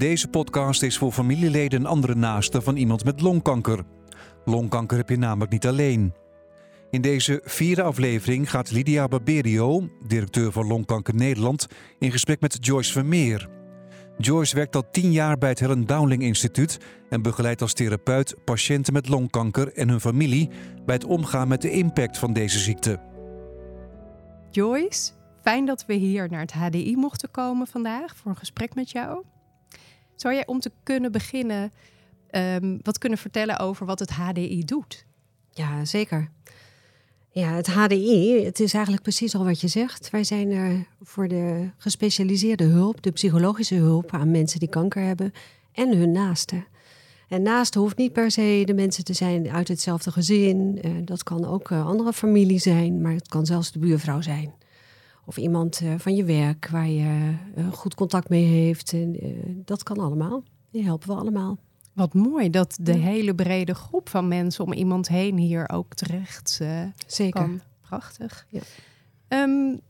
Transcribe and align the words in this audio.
Deze 0.00 0.28
podcast 0.28 0.82
is 0.82 0.98
voor 0.98 1.12
familieleden 1.12 1.78
en 1.78 1.86
andere 1.86 2.14
naasten 2.14 2.62
van 2.62 2.76
iemand 2.76 3.04
met 3.04 3.20
longkanker. 3.20 3.84
Longkanker 4.44 4.96
heb 4.96 5.08
je 5.08 5.16
namelijk 5.16 5.52
niet 5.52 5.66
alleen. 5.66 6.14
In 6.90 7.00
deze 7.00 7.40
vierde 7.44 7.82
aflevering 7.82 8.50
gaat 8.50 8.70
Lydia 8.70 9.08
Barberio, 9.08 9.88
directeur 10.06 10.52
van 10.52 10.66
Longkanker 10.66 11.14
Nederland, 11.14 11.66
in 11.98 12.10
gesprek 12.10 12.40
met 12.40 12.66
Joyce 12.66 12.92
Vermeer. 12.92 13.48
Joyce 14.18 14.54
werkt 14.54 14.76
al 14.76 14.90
tien 14.90 15.12
jaar 15.12 15.38
bij 15.38 15.48
het 15.48 15.60
Helen 15.60 15.86
Dowling 15.86 16.22
Instituut 16.22 16.78
en 17.10 17.22
begeleidt 17.22 17.62
als 17.62 17.72
therapeut 17.72 18.34
patiënten 18.44 18.92
met 18.92 19.08
longkanker 19.08 19.72
en 19.72 19.88
hun 19.88 20.00
familie 20.00 20.50
bij 20.84 20.94
het 20.94 21.04
omgaan 21.04 21.48
met 21.48 21.62
de 21.62 21.70
impact 21.70 22.18
van 22.18 22.32
deze 22.32 22.58
ziekte. 22.58 23.00
Joyce, 24.50 25.12
fijn 25.42 25.64
dat 25.64 25.84
we 25.86 25.94
hier 25.94 26.28
naar 26.30 26.40
het 26.40 26.52
HDI 26.52 26.96
mochten 26.96 27.30
komen 27.30 27.66
vandaag 27.66 28.16
voor 28.16 28.30
een 28.30 28.36
gesprek 28.36 28.74
met 28.74 28.90
jou. 28.90 29.24
Zou 30.20 30.34
jij 30.34 30.46
om 30.46 30.60
te 30.60 30.70
kunnen 30.82 31.12
beginnen 31.12 31.72
ehm, 32.30 32.78
wat 32.82 32.98
kunnen 32.98 33.18
vertellen 33.18 33.58
over 33.58 33.86
wat 33.86 33.98
het 33.98 34.10
HDI 34.10 34.64
doet? 34.64 35.04
Ja, 35.50 35.84
zeker. 35.84 36.28
Ja, 37.30 37.52
het 37.52 37.66
HDI, 37.66 38.44
het 38.44 38.60
is 38.60 38.72
eigenlijk 38.72 39.02
precies 39.02 39.34
al 39.34 39.44
wat 39.44 39.60
je 39.60 39.68
zegt. 39.68 40.10
Wij 40.10 40.24
zijn 40.24 40.50
er 40.50 40.86
voor 41.02 41.28
de 41.28 41.70
gespecialiseerde 41.76 42.64
hulp, 42.64 43.02
de 43.02 43.10
psychologische 43.10 43.74
hulp 43.74 44.12
aan 44.12 44.30
mensen 44.30 44.60
die 44.60 44.68
kanker 44.68 45.02
hebben 45.02 45.32
en 45.72 45.96
hun 45.96 46.12
naasten. 46.12 46.64
En 47.28 47.42
naasten 47.42 47.80
hoeft 47.80 47.96
niet 47.96 48.12
per 48.12 48.30
se 48.30 48.62
de 48.64 48.74
mensen 48.74 49.04
te 49.04 49.12
zijn 49.12 49.50
uit 49.50 49.68
hetzelfde 49.68 50.12
gezin. 50.12 50.78
Uh, 50.84 50.92
dat 51.04 51.22
kan 51.22 51.44
ook 51.44 51.70
uh, 51.70 51.86
andere 51.86 52.12
familie 52.12 52.58
zijn, 52.58 53.00
maar 53.00 53.12
het 53.12 53.28
kan 53.28 53.46
zelfs 53.46 53.72
de 53.72 53.78
buurvrouw 53.78 54.20
zijn. 54.20 54.52
Of 55.30 55.36
iemand 55.36 55.80
uh, 55.80 55.94
van 55.98 56.14
je 56.14 56.24
werk 56.24 56.68
waar 56.68 56.88
je 56.88 57.34
goed 57.72 57.94
contact 57.94 58.28
mee 58.28 58.44
heeft. 58.44 58.94
dat 59.64 59.82
kan 59.82 59.98
allemaal. 59.98 60.42
Die 60.70 60.84
helpen 60.84 61.08
we 61.08 61.14
allemaal. 61.14 61.58
Wat 61.92 62.14
mooi 62.14 62.50
dat 62.50 62.78
de 62.80 62.92
hele 62.92 63.34
brede 63.34 63.74
groep 63.74 64.08
van 64.08 64.28
mensen 64.28 64.64
om 64.64 64.72
iemand 64.72 65.08
heen 65.08 65.36
hier 65.36 65.68
ook 65.68 65.94
terecht 65.94 66.58
uh, 66.62 66.82
Zeker. 67.06 67.40
kan. 67.40 67.60
Prachtig. 67.80 68.46
Ja. 68.48 68.60
Um, 69.28 69.80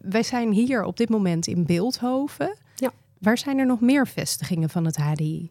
wij 0.00 0.22
zijn 0.22 0.52
hier 0.52 0.84
op 0.84 0.96
dit 0.96 1.08
moment 1.08 1.46
in 1.46 1.66
Beeldhoven. 1.66 2.56
Ja. 2.74 2.92
Waar 3.18 3.38
zijn 3.38 3.58
er 3.58 3.66
nog 3.66 3.80
meer 3.80 4.06
vestigingen 4.06 4.70
van 4.70 4.84
het 4.84 4.96
HDI? 4.96 5.50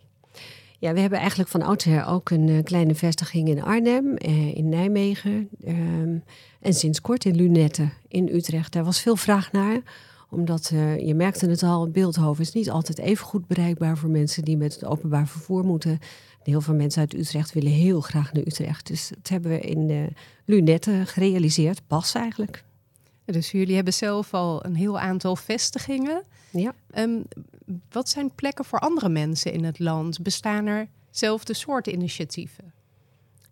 Ja, 0.81 0.93
we 0.93 0.99
hebben 0.99 1.19
eigenlijk 1.19 1.49
van 1.49 1.61
oudsher 1.61 2.05
ook 2.05 2.29
een 2.29 2.47
uh, 2.47 2.63
kleine 2.63 2.95
vestiging 2.95 3.47
in 3.47 3.63
Arnhem, 3.63 4.15
uh, 4.17 4.55
in 4.55 4.69
Nijmegen 4.69 5.49
um, 5.67 6.23
en 6.61 6.73
sinds 6.73 7.01
kort 7.01 7.25
in 7.25 7.35
Lunette 7.35 7.89
in 8.07 8.29
Utrecht. 8.33 8.73
Daar 8.73 8.83
was 8.83 9.01
veel 9.01 9.15
vraag 9.15 9.51
naar 9.51 9.81
omdat 10.29 10.71
uh, 10.73 10.99
je 10.99 11.15
merkte 11.15 11.49
het 11.49 11.63
al, 11.63 11.89
Beeldhoven 11.89 12.43
is 12.43 12.51
niet 12.51 12.69
altijd 12.69 12.99
even 12.99 13.25
goed 13.25 13.47
bereikbaar 13.47 13.97
voor 13.97 14.09
mensen 14.09 14.43
die 14.43 14.57
met 14.57 14.73
het 14.73 14.85
openbaar 14.85 15.27
vervoer 15.27 15.65
moeten. 15.65 15.99
Heel 16.43 16.61
veel 16.61 16.75
mensen 16.75 17.01
uit 17.01 17.13
Utrecht 17.13 17.53
willen 17.53 17.71
heel 17.71 18.01
graag 18.01 18.33
naar 18.33 18.43
Utrecht. 18.43 18.87
Dus 18.87 19.09
dat 19.09 19.29
hebben 19.29 19.51
we 19.51 19.59
in 19.59 19.87
de 19.87 20.07
Lunette 20.45 21.01
gerealiseerd, 21.05 21.81
pas 21.87 22.13
eigenlijk. 22.13 22.63
Dus 23.25 23.51
jullie 23.51 23.75
hebben 23.75 23.93
zelf 23.93 24.33
al 24.33 24.65
een 24.65 24.75
heel 24.75 24.99
aantal 24.99 25.35
vestigingen. 25.35 26.23
Ja. 26.51 26.73
Um, 26.95 27.23
wat 27.91 28.09
zijn 28.09 28.35
plekken 28.35 28.65
voor 28.65 28.79
andere 28.79 29.09
mensen 29.09 29.53
in 29.53 29.63
het 29.63 29.79
land? 29.79 30.21
Bestaan 30.21 30.65
er 30.65 30.87
zelfde 31.09 31.53
soort 31.53 31.87
initiatieven? 31.87 32.73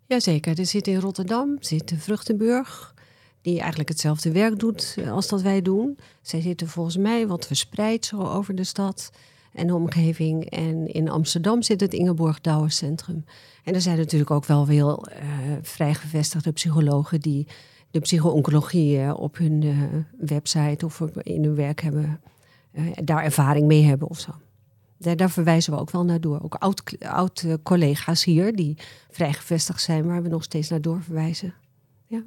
Jazeker, 0.06 0.58
er 0.58 0.66
zit 0.66 0.86
in 0.86 1.00
Rotterdam, 1.00 1.56
zit 1.60 1.90
in 1.90 1.98
Vruchtenburg, 1.98 2.94
die 3.42 3.58
eigenlijk 3.58 3.88
hetzelfde 3.88 4.32
werk 4.32 4.58
doet 4.58 4.94
eh, 4.98 5.12
als 5.12 5.28
dat 5.28 5.42
wij 5.42 5.62
doen. 5.62 5.98
Zij 6.22 6.40
zitten 6.40 6.68
volgens 6.68 6.96
mij 6.96 7.26
wat 7.26 7.46
verspreid 7.46 8.04
zo 8.06 8.22
over 8.22 8.54
de 8.54 8.64
stad 8.64 9.10
en 9.52 9.66
de 9.66 9.74
omgeving. 9.74 10.50
En 10.50 10.86
in 10.86 11.08
Amsterdam 11.08 11.62
zit 11.62 11.80
het 11.80 11.94
Ingeborg 11.94 12.40
Douwer 12.40 12.70
Centrum. 12.70 13.24
En 13.64 13.74
er 13.74 13.80
zijn 13.80 13.98
natuurlijk 13.98 14.30
ook 14.30 14.44
wel 14.44 14.64
veel 14.64 15.06
uh, 15.08 15.16
vrijgevestigde 15.62 16.52
psychologen 16.52 17.20
die 17.20 17.46
de 17.90 18.00
psycho-oncologie 18.00 19.16
op 19.16 19.36
hun 19.36 19.62
uh, 19.62 19.82
website 20.18 20.84
of 20.84 21.00
in 21.00 21.44
hun 21.44 21.54
werk 21.54 21.80
hebben, 21.80 22.20
daar 23.04 23.22
ervaring 23.22 23.66
mee 23.66 23.82
hebben 23.82 24.08
of 24.08 24.18
zo. 24.18 24.30
Daar, 24.96 25.16
daar, 25.16 25.30
verwijzen 25.30 25.72
we 25.72 25.78
ook 25.78 25.90
wel 25.90 26.04
naar 26.04 26.20
door. 26.20 26.42
Ook 26.42 26.54
oud, 26.54 26.96
oud 26.98 27.46
collega's 27.62 28.24
hier 28.24 28.56
die 28.56 28.76
vrijgevestigd 29.10 29.82
zijn, 29.82 30.06
waar 30.06 30.22
we 30.22 30.28
nog 30.28 30.42
steeds 30.42 30.68
naar 30.68 30.80
doorverwijzen. 30.80 31.54
Ja. 32.06 32.22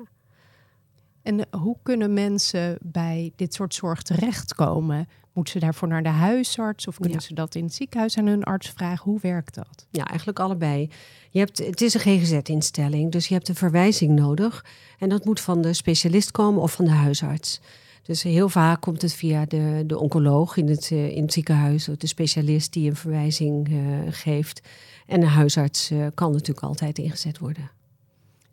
En 1.24 1.46
hoe 1.52 1.78
kunnen 1.84 2.14
mensen 2.14 2.78
bij 2.82 3.32
dit 3.36 3.54
soort 3.54 3.74
zorg 3.74 4.02
terechtkomen? 4.02 5.08
Moeten 5.34 5.54
ze 5.54 5.60
daarvoor 5.60 5.88
naar 5.88 6.04
de 6.04 6.10
huisarts 6.10 6.88
of 6.88 6.98
kunnen 6.98 7.20
ja. 7.20 7.26
ze 7.26 7.34
dat 7.34 7.56
in 7.56 7.64
het 7.64 7.74
ziekenhuis 7.74 8.18
aan 8.18 8.28
hun 8.28 8.44
arts 8.44 8.70
vragen? 8.70 9.12
Hoe 9.12 9.20
werkt 9.22 9.56
dat? 9.56 9.88
Ja, 9.92 10.06
eigenlijk 10.06 10.40
allebei. 10.40 10.90
Je 11.30 11.40
hebt, 11.40 11.58
het 11.58 11.82
is 11.82 11.94
een 11.94 12.00
GGZ-instelling, 12.00 13.12
dus 13.12 13.28
je 13.28 13.34
hebt 13.34 13.50
een 13.50 13.56
verwijzing 13.56 14.12
nodig. 14.12 14.66
En 15.00 15.10
dat 15.10 15.26
moet 15.26 15.40
van 15.40 15.62
de 15.62 15.74
specialist 15.74 16.32
komen 16.32 16.62
of 16.62 16.72
van 16.72 16.86
de 16.86 16.92
huisarts. 16.92 17.62
Dus 18.04 18.24
heel 18.24 18.50
vaak 18.50 18.82
komt 18.82 19.02
het 19.02 19.14
via 19.14 19.46
de, 19.46 19.84
de 19.88 20.00
oncoloog 20.00 20.58
in 20.58 20.68
het, 20.68 20.92
in 20.92 21.22
het 21.22 21.34
ziekenhuis, 21.34 21.90
of 21.90 21.96
de 21.96 22.08
specialist 22.08 22.74
die 22.74 22.90
een 22.90 22.96
verwijzing 22.96 23.70
uh, 23.70 23.98
geeft. 24.10 24.62
En 25.08 25.20
de 25.20 25.26
huisarts 25.26 25.92
uh, 25.92 26.08
kan 26.14 26.32
natuurlijk 26.32 26.66
altijd 26.66 26.98
ingezet 26.98 27.38
worden. 27.38 27.72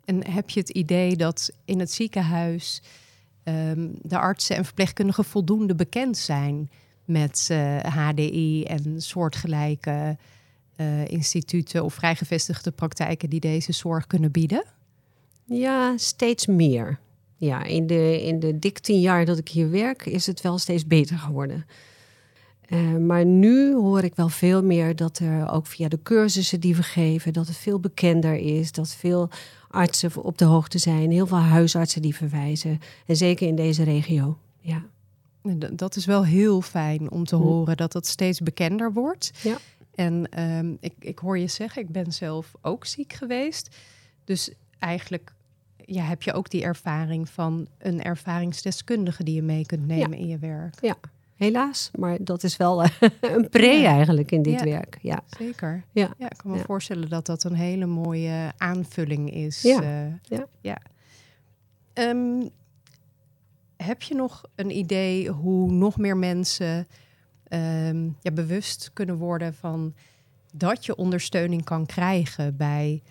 En 0.05 0.31
heb 0.31 0.49
je 0.49 0.59
het 0.59 0.69
idee 0.69 1.15
dat 1.15 1.51
in 1.65 1.79
het 1.79 1.91
ziekenhuis 1.91 2.81
um, 3.43 3.93
de 4.01 4.17
artsen 4.17 4.55
en 4.55 4.65
verpleegkundigen 4.65 5.25
voldoende 5.25 5.75
bekend 5.75 6.17
zijn 6.17 6.69
met 7.05 7.49
HDI 7.83 8.63
en 8.63 9.01
soortgelijke 9.01 10.17
uh, 10.77 11.07
instituten 11.07 11.83
of 11.83 11.93
vrijgevestigde 11.93 12.71
praktijken 12.71 13.29
die 13.29 13.39
deze 13.39 13.71
zorg 13.71 14.07
kunnen 14.07 14.31
bieden? 14.31 14.63
Ja, 15.45 15.97
steeds 15.97 16.45
meer. 16.45 16.99
Ja, 17.37 17.63
in 17.63 17.87
de, 17.87 18.23
in 18.23 18.39
de 18.39 18.59
dik 18.59 18.79
tien 18.79 18.99
jaar 18.99 19.25
dat 19.25 19.37
ik 19.37 19.49
hier 19.49 19.69
werk, 19.69 20.05
is 20.05 20.27
het 20.27 20.41
wel 20.41 20.57
steeds 20.57 20.87
beter 20.87 21.17
geworden. 21.17 21.65
Uh, 22.67 22.97
maar 22.97 23.25
nu 23.25 23.73
hoor 23.73 24.03
ik 24.03 24.15
wel 24.15 24.29
veel 24.29 24.63
meer 24.63 24.95
dat 24.95 25.19
er 25.19 25.51
ook 25.51 25.67
via 25.67 25.87
de 25.87 25.99
cursussen 26.03 26.59
die 26.59 26.75
we 26.75 26.83
geven, 26.83 27.33
dat 27.33 27.47
het 27.47 27.57
veel 27.57 27.79
bekender 27.79 28.35
is, 28.35 28.71
dat 28.71 28.95
veel 28.95 29.29
artsen 29.71 30.23
op 30.23 30.37
de 30.37 30.45
hoogte 30.45 30.77
zijn, 30.77 31.11
heel 31.11 31.27
veel 31.27 31.37
huisartsen 31.37 32.01
die 32.01 32.15
verwijzen. 32.15 32.79
En 33.05 33.15
zeker 33.15 33.47
in 33.47 33.55
deze 33.55 33.83
regio. 33.83 34.37
Ja. 34.59 34.85
Dat 35.73 35.95
is 35.95 36.05
wel 36.05 36.25
heel 36.25 36.61
fijn 36.61 37.11
om 37.11 37.25
te 37.25 37.35
hm. 37.35 37.41
horen 37.41 37.77
dat 37.77 37.91
dat 37.91 38.07
steeds 38.07 38.39
bekender 38.39 38.93
wordt. 38.93 39.31
Ja. 39.43 39.57
En 39.95 40.41
um, 40.41 40.77
ik, 40.79 40.93
ik 40.99 41.19
hoor 41.19 41.37
je 41.37 41.47
zeggen, 41.47 41.81
ik 41.81 41.89
ben 41.89 42.11
zelf 42.11 42.51
ook 42.61 42.85
ziek 42.85 43.13
geweest. 43.13 43.75
Dus 44.23 44.51
eigenlijk 44.79 45.33
ja, 45.85 46.03
heb 46.03 46.21
je 46.21 46.33
ook 46.33 46.49
die 46.49 46.63
ervaring 46.63 47.29
van 47.29 47.67
een 47.77 48.03
ervaringsdeskundige 48.03 49.23
die 49.23 49.35
je 49.35 49.41
mee 49.41 49.65
kunt 49.65 49.87
nemen 49.87 50.11
ja. 50.11 50.17
in 50.17 50.27
je 50.27 50.37
werk. 50.37 50.81
Ja, 50.81 50.97
helaas. 51.43 51.91
Maar 51.95 52.17
dat 52.21 52.43
is 52.43 52.57
wel 52.57 52.83
een 53.21 53.49
pre 53.49 53.65
ja. 53.65 53.91
eigenlijk 53.91 54.31
in 54.31 54.41
dit 54.41 54.59
ja. 54.59 54.65
werk. 54.65 54.97
Ja, 55.01 55.23
zeker. 55.37 55.83
Ja, 55.91 56.13
ja 56.17 56.29
ik 56.29 56.37
kan 56.37 56.51
me 56.51 56.57
voorstellen 56.57 57.09
dat 57.09 57.25
dat 57.25 57.43
een 57.43 57.53
hele 57.53 57.85
mooie 57.85 58.51
aanvulling 58.57 59.33
is. 59.33 59.61
Ja. 59.61 59.81
Uh, 59.81 60.13
ja. 60.23 60.47
ja. 60.61 60.77
Um, 61.93 62.49
heb 63.77 64.01
je 64.01 64.15
nog 64.15 64.43
een 64.55 64.77
idee 64.77 65.29
hoe 65.29 65.71
nog 65.71 65.97
meer 65.97 66.17
mensen 66.17 66.87
um, 67.49 68.17
ja, 68.21 68.31
bewust 68.31 68.89
kunnen 68.93 69.15
worden 69.15 69.53
van 69.53 69.93
dat 70.53 70.85
je 70.85 70.95
ondersteuning 70.95 71.63
kan 71.63 71.85
krijgen 71.85 72.57
bij. 72.57 73.01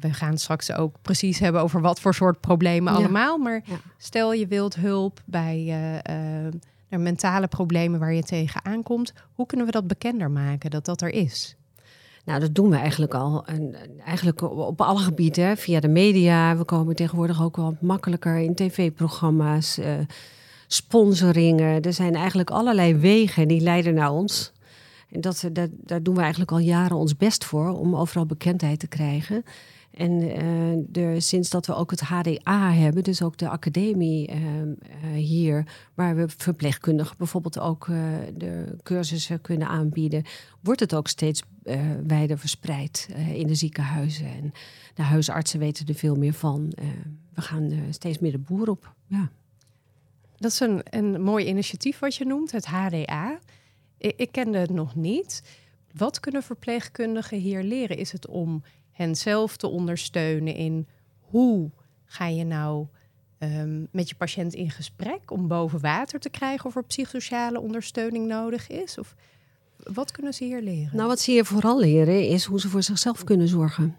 We 0.00 0.12
gaan 0.12 0.38
straks 0.38 0.72
ook 0.72 0.96
precies 1.02 1.38
hebben 1.38 1.62
over 1.62 1.80
wat 1.80 2.00
voor 2.00 2.14
soort 2.14 2.40
problemen 2.40 2.94
allemaal. 2.94 3.38
Maar 3.38 3.62
stel 3.96 4.32
je 4.32 4.46
wilt 4.46 4.74
hulp 4.74 5.22
bij. 5.24 5.64
Uh, 6.08 6.44
uh, 6.44 6.52
mentale 7.02 7.46
problemen 7.46 8.00
waar 8.00 8.14
je 8.14 8.22
tegenaan 8.22 8.82
komt. 8.82 9.12
Hoe 9.34 9.46
kunnen 9.46 9.66
we 9.66 9.72
dat 9.72 9.86
bekender 9.86 10.30
maken, 10.30 10.70
dat 10.70 10.84
dat 10.84 11.00
er 11.00 11.10
is? 11.10 11.56
Nou, 12.24 12.40
dat 12.40 12.54
doen 12.54 12.70
we 12.70 12.76
eigenlijk 12.76 13.14
al. 13.14 13.46
En 13.46 13.74
eigenlijk 14.04 14.42
op 14.42 14.80
alle 14.80 14.98
gebieden, 14.98 15.56
via 15.56 15.80
de 15.80 15.88
media. 15.88 16.56
We 16.56 16.64
komen 16.64 16.96
tegenwoordig 16.96 17.42
ook 17.42 17.56
wel 17.56 17.76
makkelijker 17.80 18.38
in 18.38 18.54
tv-programma's, 18.54 19.78
uh, 19.78 19.86
sponsoringen. 20.66 21.82
Er 21.82 21.92
zijn 21.92 22.14
eigenlijk 22.14 22.50
allerlei 22.50 22.96
wegen 22.96 23.48
die 23.48 23.60
leiden 23.60 23.94
naar 23.94 24.10
ons. 24.10 24.52
En 25.10 25.20
dat, 25.20 25.48
dat, 25.52 25.70
daar 25.72 26.02
doen 26.02 26.14
we 26.14 26.20
eigenlijk 26.20 26.50
al 26.50 26.58
jaren 26.58 26.96
ons 26.96 27.16
best 27.16 27.44
voor 27.44 27.78
om 27.78 27.96
overal 27.96 28.26
bekendheid 28.26 28.78
te 28.78 28.86
krijgen. 28.86 29.44
En 29.96 30.18
de, 30.88 31.20
sinds 31.20 31.50
dat 31.50 31.66
we 31.66 31.74
ook 31.74 31.90
het 31.90 32.00
HDA 32.00 32.72
hebben, 32.72 33.02
dus 33.02 33.22
ook 33.22 33.36
de 33.36 33.48
academie 33.48 34.30
uh, 34.30 34.36
uh, 34.36 34.72
hier, 35.14 35.66
waar 35.94 36.16
we 36.16 36.28
verpleegkundigen 36.36 37.16
bijvoorbeeld 37.16 37.58
ook 37.58 37.86
de 38.34 38.76
cursussen 38.82 39.40
kunnen 39.40 39.68
aanbieden, 39.68 40.24
wordt 40.60 40.80
het 40.80 40.94
ook 40.94 41.08
steeds 41.08 41.42
wijder 42.06 42.38
verspreid 42.38 43.08
in 43.34 43.46
de 43.46 43.54
ziekenhuizen. 43.54 44.26
En 44.26 44.52
de 44.94 45.02
huisartsen 45.02 45.58
weten 45.58 45.86
er 45.86 45.94
veel 45.94 46.14
meer 46.14 46.32
van. 46.34 46.72
we 47.34 47.40
gaan 47.40 47.72
steeds 47.90 48.18
meer 48.18 48.32
de 48.32 48.38
boer 48.38 48.68
op. 48.68 48.94
Ja. 49.06 49.30
Dat 50.36 50.52
is 50.52 50.60
een, 50.60 50.82
een 50.90 51.22
mooi 51.22 51.46
initiatief 51.46 51.98
wat 51.98 52.14
je 52.14 52.24
noemt, 52.24 52.52
het 52.52 52.66
HDA. 52.66 53.38
Ik, 53.98 54.16
ik 54.16 54.32
kende 54.32 54.58
het 54.58 54.70
nog 54.70 54.94
niet. 54.94 55.42
Wat 55.92 56.20
kunnen 56.20 56.42
verpleegkundigen 56.42 57.38
hier 57.38 57.62
leren? 57.62 57.96
Is 57.96 58.12
het 58.12 58.26
om 58.26 58.62
hen 58.94 59.16
zelf 59.16 59.56
te 59.56 59.68
ondersteunen 59.68 60.54
in 60.54 60.86
hoe 61.20 61.70
ga 62.04 62.26
je 62.26 62.44
nou 62.44 62.86
ehm, 63.38 63.84
met 63.90 64.08
je 64.08 64.14
patiënt 64.14 64.54
in 64.54 64.70
gesprek 64.70 65.30
om 65.30 65.48
boven 65.48 65.80
water 65.80 66.20
te 66.20 66.30
krijgen 66.30 66.66
of 66.66 66.76
er 66.76 66.84
psychosociale 66.84 67.60
ondersteuning 67.60 68.26
nodig 68.26 68.68
is? 68.68 68.98
Of 68.98 69.14
wat 69.76 70.10
kunnen 70.10 70.34
ze 70.34 70.44
hier 70.44 70.62
leren? 70.62 70.96
Nou, 70.96 71.08
wat 71.08 71.20
ze 71.20 71.30
hier 71.30 71.44
vooral 71.44 71.80
leren 71.80 72.28
is 72.28 72.44
hoe 72.44 72.60
ze 72.60 72.68
voor 72.68 72.82
zichzelf 72.82 73.24
kunnen 73.24 73.48
zorgen. 73.48 73.96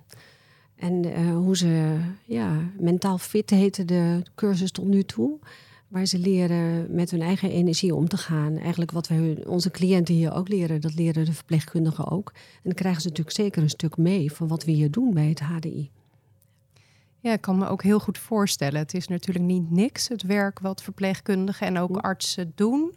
En 0.76 1.06
uh, 1.06 1.36
hoe 1.36 1.58
ze, 1.58 2.00
ja, 2.26 2.60
mentaal 2.80 3.18
fit 3.18 3.50
heette 3.50 3.86
de 3.86 4.24
cursus 4.36 4.72
tot 4.72 4.86
nu 4.86 5.04
toe. 5.04 5.40
Waar 5.88 6.06
ze 6.06 6.20
leren 6.20 6.96
met 6.96 7.12
hun 7.12 7.22
eigen 7.22 7.52
energie 7.52 7.96
om 7.96 8.08
te 8.08 8.18
gaan. 8.18 8.58
Eigenlijk 8.58 8.92
wat 8.92 9.08
we 9.08 9.44
onze 9.48 9.72
cliënten 9.72 10.14
hier 10.14 10.34
ook 10.34 10.48
leren, 10.48 10.82
dat 10.82 10.96
leren 10.96 11.26
de 11.26 11.34
verpleegkundigen 11.34 12.12
ook. 12.12 12.32
En 12.36 12.62
dan 12.64 12.74
krijgen 12.74 13.02
ze 13.02 13.08
natuurlijk 13.08 13.36
zeker 13.36 13.62
een 13.62 13.70
stuk 13.70 13.98
mee 13.98 14.32
van 14.32 14.48
wat 14.48 14.64
we 14.64 14.72
hier 14.72 14.92
doen 14.92 15.14
bij 15.14 15.30
het 15.30 15.40
HDI. 15.40 15.92
Ja, 17.20 17.34
ik 17.34 17.42
kan 17.42 17.58
me 17.58 17.68
ook 17.68 17.84
heel 17.84 18.00
goed 18.00 18.18
voorstellen. 18.18 18.80
Het 18.80 18.94
is 18.94 19.08
natuurlijk 19.08 19.46
niet 19.46 19.72
niks, 19.72 20.08
het 20.08 20.24
werk 20.24 20.60
wat 20.60 20.84
verpleegkundigen 20.84 21.68
en 21.68 21.78
ook 21.78 21.98
artsen 21.98 22.52
doen. 22.56 22.94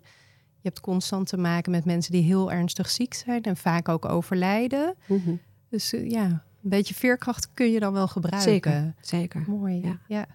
Je 0.61 0.69
hebt 0.69 0.81
constant 0.81 1.27
te 1.29 1.37
maken 1.37 1.71
met 1.71 1.85
mensen 1.85 2.13
die 2.13 2.23
heel 2.23 2.53
ernstig 2.53 2.91
ziek 2.91 3.15
zijn 3.15 3.43
en 3.43 3.57
vaak 3.57 3.89
ook 3.89 4.05
overlijden. 4.05 4.95
Mhm. 5.07 5.35
Dus 5.69 5.93
uh, 5.93 6.11
ja, 6.11 6.25
een 6.63 6.71
beetje 6.71 6.95
veerkracht 6.95 7.49
kun 7.55 7.71
je 7.71 7.81
dan 7.81 7.93
wel 7.93 8.09
gebruiken. 8.09 8.53
Zeker, 8.53 8.95
zeker. 9.01 9.45
Mooi, 9.47 9.81
ja. 9.83 9.99
ja. 10.09 10.27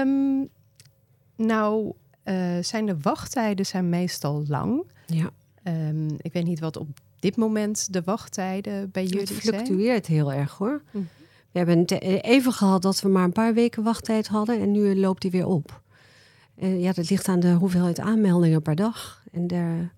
Um, 0.00 0.48
nou, 1.38 1.92
uh, 2.24 2.34
zijn 2.60 2.86
de 2.86 2.96
wachttijden 3.00 3.66
zijn 3.66 3.88
meestal 3.88 4.44
lang. 4.46 4.90
Ja. 5.06 5.30
Um, 5.64 6.06
ik 6.18 6.32
weet 6.32 6.44
niet 6.44 6.60
wat 6.60 6.76
op 6.76 6.88
dit 7.18 7.36
moment 7.36 7.92
de 7.92 8.02
wachttijden 8.02 8.90
bij 8.90 9.04
jullie 9.04 9.26
zijn. 9.26 9.38
Het 9.38 9.48
fluctueert 9.48 10.06
heel 10.06 10.32
erg 10.32 10.52
hoor. 10.52 10.82
Mhm. 10.90 11.04
We 11.50 11.58
hebben 11.58 11.84
even 12.20 12.52
gehad 12.52 12.82
dat 12.82 13.00
we 13.00 13.08
maar 13.08 13.24
een 13.24 13.32
paar 13.32 13.54
weken 13.54 13.82
wachttijd 13.82 14.26
hadden 14.26 14.60
en 14.60 14.72
nu 14.72 14.96
loopt 14.96 15.22
die 15.22 15.30
weer 15.30 15.46
op. 15.46 15.82
Uh, 16.58 16.80
ja, 16.80 16.92
dat 16.92 17.10
ligt 17.10 17.28
aan 17.28 17.40
de 17.40 17.52
hoeveelheid 17.52 17.98
aanmeldingen 17.98 18.62
per 18.62 18.74
dag. 18.74 19.22
En 19.32 19.46
de, 19.46 19.88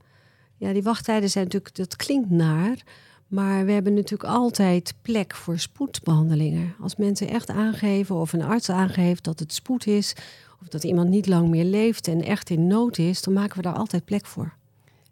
ja, 0.56 0.72
die 0.72 0.82
wachttijden 0.82 1.30
zijn 1.30 1.44
natuurlijk, 1.44 1.74
dat 1.74 1.96
klinkt 1.96 2.30
naar. 2.30 2.82
Maar 3.26 3.64
we 3.64 3.72
hebben 3.72 3.94
natuurlijk 3.94 4.30
altijd 4.30 4.94
plek 5.02 5.34
voor 5.34 5.58
spoedbehandelingen. 5.58 6.74
Als 6.80 6.96
mensen 6.96 7.28
echt 7.28 7.50
aangeven 7.50 8.16
of 8.16 8.32
een 8.32 8.42
arts 8.42 8.70
aangeeft 8.70 9.24
dat 9.24 9.38
het 9.38 9.52
spoed 9.52 9.86
is, 9.86 10.14
of 10.60 10.68
dat 10.68 10.84
iemand 10.84 11.08
niet 11.08 11.26
lang 11.26 11.48
meer 11.48 11.64
leeft 11.64 12.08
en 12.08 12.22
echt 12.22 12.50
in 12.50 12.66
nood 12.66 12.98
is, 12.98 13.22
dan 13.22 13.34
maken 13.34 13.56
we 13.56 13.62
daar 13.62 13.74
altijd 13.74 14.04
plek 14.04 14.26
voor. 14.26 14.52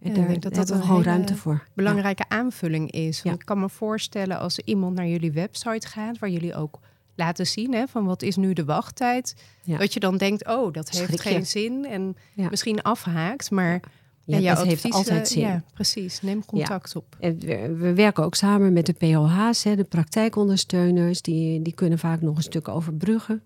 En 0.03 0.15
daar 0.15 0.41
dat 0.41 0.57
hebben 0.57 0.77
we 0.77 0.83
gewoon 0.83 1.03
ruimte 1.03 1.37
voor. 1.37 1.65
Belangrijke 1.75 2.25
aanvulling 2.29 2.91
is. 2.91 3.23
Want 3.23 3.41
Ik 3.41 3.47
kan 3.47 3.61
me 3.61 3.69
voorstellen 3.69 4.39
als 4.39 4.59
iemand 4.59 4.95
naar 4.95 5.07
jullie 5.07 5.33
website 5.33 5.89
gaat, 5.89 6.19
waar 6.19 6.31
jullie 6.31 6.55
ook 6.55 6.81
laten 7.15 7.47
zien 7.47 7.75
hè, 7.75 7.87
van 7.87 8.05
wat 8.05 8.23
is 8.23 8.37
nu 8.37 8.53
de 8.53 8.65
wachttijd. 8.65 9.35
Dat 9.65 9.93
je 9.93 10.01
dan 10.01 10.17
denkt, 10.17 10.47
oh, 10.47 10.73
dat 10.73 10.91
heeft 10.91 11.21
geen 11.21 11.47
zin. 11.47 11.87
En 11.87 12.17
misschien 12.35 12.83
afhaakt, 12.83 13.51
maar 13.51 13.81
ja, 14.25 14.39
ja, 14.39 14.55
dat 14.55 14.67
heeft 14.67 14.91
altijd 14.91 15.29
zin. 15.29 15.41
Ja, 15.41 15.63
precies. 15.75 16.21
Neem 16.21 16.45
contact 16.45 16.97
op. 16.97 17.17
En 17.21 17.39
we, 17.79 17.95
werken 17.95 18.25
ook 18.25 18.35
samen 18.35 18.73
met 18.73 18.87
de 18.87 18.93
POH's, 18.93 19.65
hè, 19.65 19.77
de 19.77 19.85
praktijkondersteuners. 19.85 21.23
Die, 21.23 21.63
die 21.63 21.73
kunnen 21.73 21.99
vaak 21.99 22.21
nog 22.21 22.37
een 22.37 22.43
stuk 22.43 22.69
overbruggen. 22.69 23.43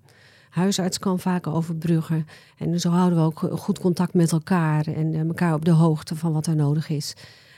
Huisarts 0.53 0.99
kan 0.99 1.19
vaak 1.19 1.47
overbruggen. 1.47 2.27
En 2.57 2.81
zo 2.81 2.91
houden 2.91 3.19
we 3.19 3.25
ook 3.25 3.59
goed 3.61 3.79
contact 3.79 4.15
met 4.15 4.33
elkaar 4.33 4.87
en 4.87 5.15
eh, 5.15 5.21
elkaar 5.21 5.55
op 5.55 5.65
de 5.65 5.71
hoogte 5.71 6.17
van 6.17 6.33
wat 6.33 6.47
er 6.47 6.57
nodig 6.57 6.89
is. 6.89 7.15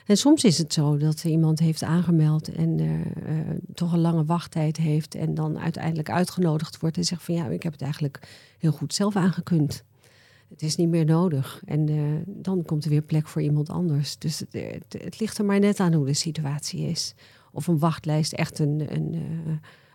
En 0.06 0.16
soms 0.16 0.44
is 0.44 0.58
het 0.58 0.72
zo 0.72 0.96
dat 0.96 1.24
iemand 1.24 1.58
heeft 1.58 1.82
aangemeld 1.82 2.52
en 2.52 2.78
uh, 2.78 2.90
uh, 2.90 3.04
toch 3.74 3.92
een 3.92 4.00
lange 4.00 4.24
wachttijd 4.24 4.76
heeft 4.76 5.14
en 5.14 5.34
dan 5.34 5.58
uiteindelijk 5.58 6.10
uitgenodigd 6.10 6.80
wordt 6.80 6.96
en 6.96 7.04
zegt 7.04 7.22
van 7.22 7.34
ja, 7.34 7.46
ik 7.46 7.62
heb 7.62 7.72
het 7.72 7.82
eigenlijk 7.82 8.28
heel 8.58 8.72
goed 8.72 8.94
zelf 8.94 9.16
aangekund. 9.16 9.84
Het 10.48 10.62
is 10.62 10.76
niet 10.76 10.88
meer 10.88 11.04
nodig. 11.04 11.62
En 11.64 11.86
dan 12.26 12.62
komt 12.62 12.84
er 12.84 12.90
weer 12.90 13.02
plek 13.02 13.28
voor 13.28 13.42
iemand 13.42 13.70
anders. 13.70 14.18
Dus 14.18 14.38
het, 14.38 14.52
het, 14.52 15.02
het, 15.02 15.20
ligt 15.20 15.38
er 15.38 15.44
maar 15.44 15.60
net 15.60 15.80
aan 15.80 15.92
hoe 15.92 16.06
de 16.06 16.14
situatie 16.14 16.80
is. 16.80 17.14
Of 17.52 17.66
een 17.66 17.78
wachtlijst 17.78 18.32
echt 18.32 18.58
een, 18.58 18.86
een, 18.94 19.22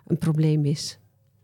een 0.08 0.18
probleem 0.18 0.66
is. 0.66 1.00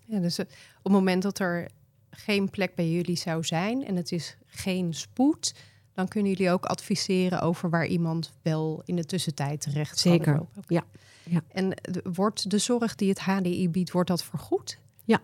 Ja, 0.05 0.19
dus 0.19 0.39
op 0.39 0.47
het 0.83 0.91
moment 0.91 1.23
dat 1.23 1.39
er 1.39 1.69
geen 2.09 2.49
plek 2.49 2.75
bij 2.75 2.91
jullie 2.91 3.15
zou 3.15 3.43
zijn 3.43 3.85
en 3.85 3.95
het 3.95 4.11
is 4.11 4.37
geen 4.45 4.93
spoed, 4.93 5.53
dan 5.93 6.07
kunnen 6.07 6.31
jullie 6.31 6.51
ook 6.51 6.65
adviseren 6.65 7.41
over 7.41 7.69
waar 7.69 7.85
iemand 7.85 8.31
wel 8.41 8.81
in 8.85 8.95
de 8.95 9.05
tussentijd 9.05 9.61
terecht 9.61 9.99
Zeker, 9.99 10.45
ja. 10.67 10.83
ja. 11.23 11.41
En 11.47 11.73
wordt 12.03 12.49
de 12.49 12.57
zorg 12.57 12.95
die 12.95 13.09
het 13.09 13.19
HDI 13.19 13.69
biedt, 13.69 13.91
wordt 13.91 14.09
dat 14.09 14.23
vergoed? 14.23 14.79
Ja, 15.03 15.21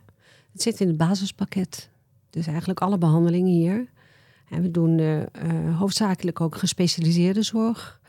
het 0.51 0.61
zit 0.61 0.79
in 0.79 0.87
het 0.87 0.97
basispakket. 0.97 1.89
Dus 2.29 2.47
eigenlijk 2.47 2.81
alle 2.81 2.97
behandelingen 2.97 3.51
hier. 3.51 3.89
En 4.49 4.61
we 4.61 4.71
doen 4.71 4.97
uh, 4.97 5.19
uh, 5.19 5.77
hoofdzakelijk 5.77 6.41
ook 6.41 6.55
gespecialiseerde 6.55 7.43
zorg, 7.43 8.01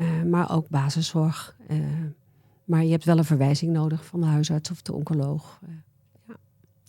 uh, 0.00 0.22
maar 0.22 0.50
ook 0.50 0.68
basiszorg. 0.68 1.56
maar 2.64 2.84
je 2.84 2.90
hebt 2.90 3.04
wel 3.04 3.18
een 3.18 3.24
verwijzing 3.24 3.72
nodig 3.72 4.04
van 4.04 4.20
de 4.20 4.26
huisarts 4.26 4.70
of 4.70 4.82
de 4.82 4.92
oncoloog. 4.92 5.60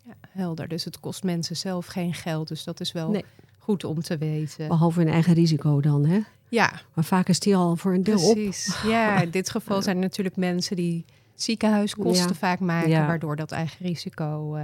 Ja. 0.07 0.13
ja. 0.21 0.27
helder. 0.29 0.67
Dus 0.67 0.85
het 0.85 0.99
kost 0.99 1.23
mensen 1.23 1.55
zelf 1.55 1.85
geen 1.85 2.13
geld. 2.13 2.47
Dus 2.47 2.63
dat 2.63 2.79
is 2.79 2.91
wel 2.91 3.09
nee 3.09 3.25
goed 3.67 3.83
om 3.83 4.01
te 4.01 4.17
weten. 4.17 4.67
Behalve 4.67 4.99
hun 4.99 5.09
eigen 5.09 5.33
risico 5.33 5.81
dan, 5.81 6.05
hè? 6.05 6.19
Ja. 6.49 6.81
Maar 6.93 7.03
vaak 7.03 7.27
is 7.27 7.39
die 7.39 7.55
al 7.55 7.75
voor 7.75 7.93
een 7.93 8.03
deel 8.03 8.33
Precies. 8.33 8.81
Ja, 8.83 9.19
in 9.21 9.29
dit 9.29 9.49
geval 9.49 9.81
zijn 9.81 9.99
natuurlijk 9.99 10.35
mensen 10.35 10.75
die 10.75 11.05
ziekenhuiskosten 11.35 12.35
vaak 12.35 12.59
maken, 12.59 13.07
waardoor 13.07 13.35
dat 13.35 13.51
eigen 13.51 13.85
risico 13.85 14.57
uh, 14.57 14.63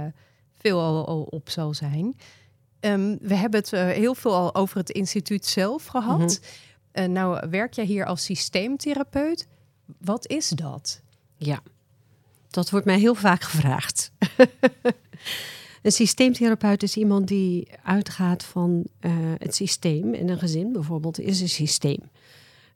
veel 0.52 0.80
al, 0.80 1.06
al, 1.06 1.22
op 1.22 1.50
zal 1.50 1.74
zijn. 1.74 2.16
Um, 2.80 3.18
we 3.20 3.34
hebben 3.34 3.60
het 3.60 3.72
uh, 3.72 3.88
heel 3.88 4.14
veel 4.14 4.34
al 4.34 4.54
over 4.54 4.76
het 4.76 4.90
instituut 4.90 5.46
zelf 5.46 5.86
gehad. 5.86 6.18
Mm 6.18 6.28
-hmm. 6.92 7.02
uh, 7.04 7.08
nou, 7.08 7.50
werk 7.50 7.72
jij 7.72 7.84
hier 7.84 8.04
als 8.04 8.24
systeemtherapeut. 8.24 9.46
Wat 9.98 10.28
is 10.28 10.48
dat? 10.48 11.00
Ja, 11.36 11.60
dat 12.54 12.70
wordt 12.70 12.86
mij 12.86 12.98
heel 12.98 13.14
vaak 13.14 13.42
gevraagd. 13.42 14.10
Een 15.82 15.92
systeemtherapeut 15.92 16.82
is 16.82 16.96
iemand 16.96 17.28
die 17.28 17.68
uitgaat 17.82 18.44
van 18.44 18.84
uh, 19.00 19.12
het 19.38 19.54
systeem. 19.54 20.14
En 20.14 20.28
een 20.28 20.38
gezin 20.38 20.72
bijvoorbeeld 20.72 21.20
is 21.20 21.40
een 21.40 21.48
systeem. 21.48 22.00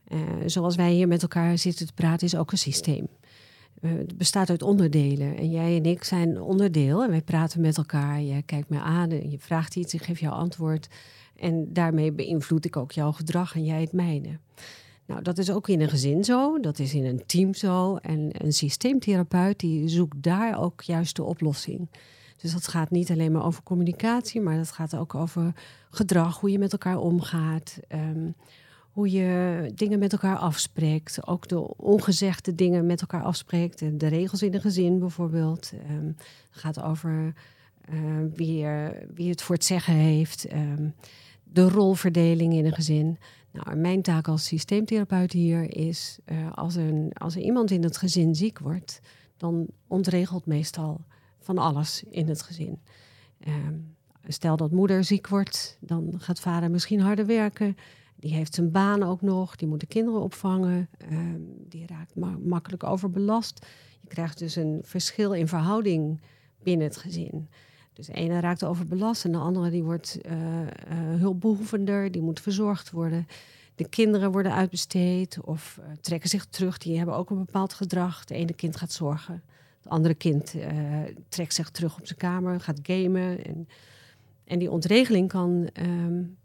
Uh, 0.08 0.20
zoals 0.46 0.76
wij 0.76 0.92
hier 0.92 1.08
met 1.08 1.22
elkaar 1.22 1.58
zitten 1.58 1.86
te 1.86 1.92
praten, 1.92 2.26
is 2.26 2.36
ook 2.36 2.52
een 2.52 2.58
systeem. 2.58 3.08
Uh, 3.80 3.90
het 3.98 4.18
bestaat 4.18 4.50
uit 4.50 4.62
onderdelen. 4.62 5.36
En 5.36 5.50
jij 5.50 5.76
en 5.76 5.84
ik 5.84 6.04
zijn 6.04 6.40
onderdeel. 6.40 7.02
En 7.02 7.10
wij 7.10 7.22
praten 7.22 7.60
met 7.60 7.76
elkaar. 7.76 8.20
Je 8.20 8.42
kijkt 8.42 8.68
me 8.68 8.80
aan 8.80 9.10
en 9.10 9.30
je 9.30 9.38
vraagt 9.38 9.76
iets, 9.76 9.94
ik 9.94 10.02
geef 10.02 10.20
jou 10.20 10.34
antwoord. 10.34 10.88
En 11.36 11.72
daarmee 11.72 12.12
beïnvloed 12.12 12.64
ik 12.64 12.76
ook 12.76 12.92
jouw 12.92 13.12
gedrag 13.12 13.54
en 13.54 13.64
jij 13.64 13.80
het 13.80 13.92
mijne. 13.92 14.38
Nou, 15.08 15.22
dat 15.22 15.38
is 15.38 15.50
ook 15.50 15.68
in 15.68 15.80
een 15.80 15.88
gezin 15.88 16.24
zo, 16.24 16.60
dat 16.60 16.78
is 16.78 16.94
in 16.94 17.04
een 17.04 17.22
team 17.26 17.54
zo. 17.54 17.96
En 17.96 18.30
een 18.32 18.52
systeemtherapeut 18.52 19.60
die 19.60 19.88
zoekt 19.88 20.22
daar 20.22 20.60
ook 20.60 20.82
juist 20.82 21.16
de 21.16 21.22
oplossing. 21.22 21.88
Dus 22.36 22.52
dat 22.52 22.68
gaat 22.68 22.90
niet 22.90 23.10
alleen 23.10 23.32
maar 23.32 23.44
over 23.44 23.62
communicatie, 23.62 24.40
maar 24.40 24.56
dat 24.56 24.70
gaat 24.70 24.96
ook 24.96 25.14
over 25.14 25.54
gedrag, 25.90 26.40
hoe 26.40 26.50
je 26.50 26.58
met 26.58 26.72
elkaar 26.72 26.98
omgaat. 26.98 27.78
Um, 27.88 28.34
hoe 28.92 29.10
je 29.10 29.70
dingen 29.74 29.98
met 29.98 30.12
elkaar 30.12 30.36
afspreekt. 30.36 31.26
Ook 31.26 31.48
de 31.48 31.76
ongezegde 31.76 32.54
dingen 32.54 32.86
met 32.86 33.00
elkaar 33.00 33.22
afspreekt. 33.22 34.00
De 34.00 34.06
regels 34.06 34.42
in 34.42 34.54
een 34.54 34.60
gezin 34.60 34.98
bijvoorbeeld. 34.98 35.72
Het 36.50 36.60
gaat 36.60 36.82
over 36.82 37.34
uh, 37.92 38.00
wie, 38.34 38.66
wie 39.14 39.30
het 39.30 39.42
voor 39.42 39.54
het 39.54 39.64
zeggen 39.64 39.94
heeft. 39.94 40.52
Um, 40.52 40.94
de 41.52 41.68
rolverdeling 41.68 42.52
in 42.52 42.64
een 42.64 42.72
gezin. 42.72 43.18
Nou, 43.52 43.76
mijn 43.76 44.02
taak 44.02 44.28
als 44.28 44.44
systeemtherapeut 44.44 45.32
hier 45.32 45.76
is... 45.76 46.18
Uh, 46.26 46.52
als, 46.52 46.74
een, 46.74 47.10
als 47.12 47.34
er 47.34 47.42
iemand 47.42 47.70
in 47.70 47.82
het 47.82 47.96
gezin 47.96 48.34
ziek 48.34 48.58
wordt... 48.58 49.00
dan 49.36 49.66
ontregelt 49.86 50.46
meestal 50.46 51.04
van 51.38 51.58
alles 51.58 52.04
in 52.10 52.28
het 52.28 52.42
gezin. 52.42 52.80
Um, 53.48 53.96
stel 54.26 54.56
dat 54.56 54.70
moeder 54.70 55.04
ziek 55.04 55.28
wordt, 55.28 55.78
dan 55.80 56.14
gaat 56.16 56.40
vader 56.40 56.70
misschien 56.70 57.00
harder 57.00 57.26
werken. 57.26 57.76
Die 58.16 58.34
heeft 58.34 58.54
zijn 58.54 58.70
baan 58.70 59.02
ook 59.02 59.22
nog, 59.22 59.56
die 59.56 59.68
moet 59.68 59.80
de 59.80 59.86
kinderen 59.86 60.20
opvangen. 60.20 60.88
Um, 61.12 61.54
die 61.68 61.86
raakt 61.86 62.14
ma 62.14 62.36
makkelijk 62.44 62.84
overbelast. 62.84 63.66
Je 64.00 64.08
krijgt 64.08 64.38
dus 64.38 64.56
een 64.56 64.80
verschil 64.82 65.32
in 65.32 65.48
verhouding 65.48 66.20
binnen 66.62 66.86
het 66.86 66.96
gezin. 66.96 67.48
Dus 67.98 68.06
de 68.06 68.12
ene 68.12 68.40
raakt 68.40 68.64
overbelast 68.64 69.24
en 69.24 69.32
de 69.32 69.38
andere 69.38 69.70
die 69.70 69.82
wordt 69.82 70.18
uh, 70.26 70.32
uh, 70.32 70.66
hulpbehoevender, 71.20 72.10
die 72.10 72.22
moet 72.22 72.40
verzorgd 72.40 72.90
worden. 72.90 73.26
De 73.74 73.88
kinderen 73.88 74.32
worden 74.32 74.54
uitbesteed 74.54 75.40
of 75.40 75.78
uh, 75.80 75.84
trekken 76.00 76.28
zich 76.28 76.46
terug, 76.46 76.78
die 76.78 76.96
hebben 76.96 77.16
ook 77.16 77.30
een 77.30 77.44
bepaald 77.44 77.72
gedrag. 77.72 78.24
De 78.24 78.34
ene 78.34 78.52
kind 78.52 78.76
gaat 78.76 78.92
zorgen 78.92 79.42
andere 79.88 80.14
kind 80.14 80.54
trekt 81.28 81.54
zich 81.54 81.70
terug 81.70 81.98
op 81.98 82.06
zijn 82.06 82.18
kamer, 82.18 82.60
gaat 82.60 82.78
gamen. 82.82 83.44
En, 83.44 83.68
en 84.44 84.58
die 84.58 84.70
ontregeling 84.70 85.28
kan, 85.28 85.68
um, 85.82 86.36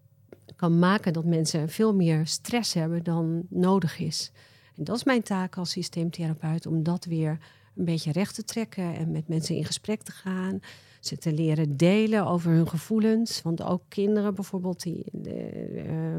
kan 0.55 0.79
maken 0.79 1.13
dat 1.13 1.25
mensen 1.25 1.69
veel 1.69 1.95
meer 1.95 2.27
stress 2.27 2.73
hebben 2.73 3.03
dan 3.03 3.45
nodig 3.49 3.99
is. 3.99 4.31
En 4.75 4.83
dat 4.83 4.95
is 4.95 5.03
mijn 5.03 5.23
taak 5.23 5.57
als 5.57 5.71
systeemtherapeut, 5.71 6.65
om 6.65 6.83
dat 6.83 7.05
weer 7.05 7.37
een 7.75 7.85
beetje 7.85 8.11
recht 8.11 8.35
te 8.35 8.43
trekken 8.43 8.95
en 8.95 9.11
met 9.11 9.27
mensen 9.27 9.55
in 9.55 9.65
gesprek 9.65 10.01
te 10.01 10.11
gaan. 10.11 10.59
Ze 10.99 11.17
te 11.17 11.33
leren 11.33 11.77
delen 11.77 12.25
over 12.25 12.51
hun 12.51 12.67
gevoelens. 12.67 13.41
Want 13.41 13.61
ook 13.61 13.83
kinderen 13.87 14.35
bijvoorbeeld, 14.35 14.83
die 14.83 15.05
uh, 15.25 16.17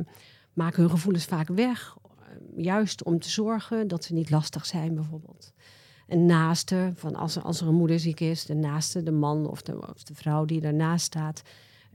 maken 0.52 0.80
hun 0.80 0.90
gevoelens 0.90 1.24
vaak 1.24 1.48
weg. 1.48 1.96
Juist 2.56 3.02
om 3.04 3.18
te 3.18 3.30
zorgen 3.30 3.88
dat 3.88 4.04
ze 4.04 4.14
niet 4.14 4.30
lastig 4.30 4.66
zijn, 4.66 4.94
bijvoorbeeld. 4.94 5.52
Een 6.08 6.26
naaste, 6.26 6.92
van 6.94 7.14
als, 7.14 7.42
als 7.42 7.60
er 7.60 7.68
een 7.68 7.74
moeder 7.74 8.00
ziek 8.00 8.20
is, 8.20 8.44
de 8.44 8.54
naaste, 8.54 9.02
de 9.02 9.12
man 9.12 9.46
of 9.46 9.62
de, 9.62 9.88
of 9.94 10.02
de 10.02 10.14
vrouw 10.14 10.44
die 10.44 10.60
daarnaast 10.60 11.04
staat, 11.04 11.42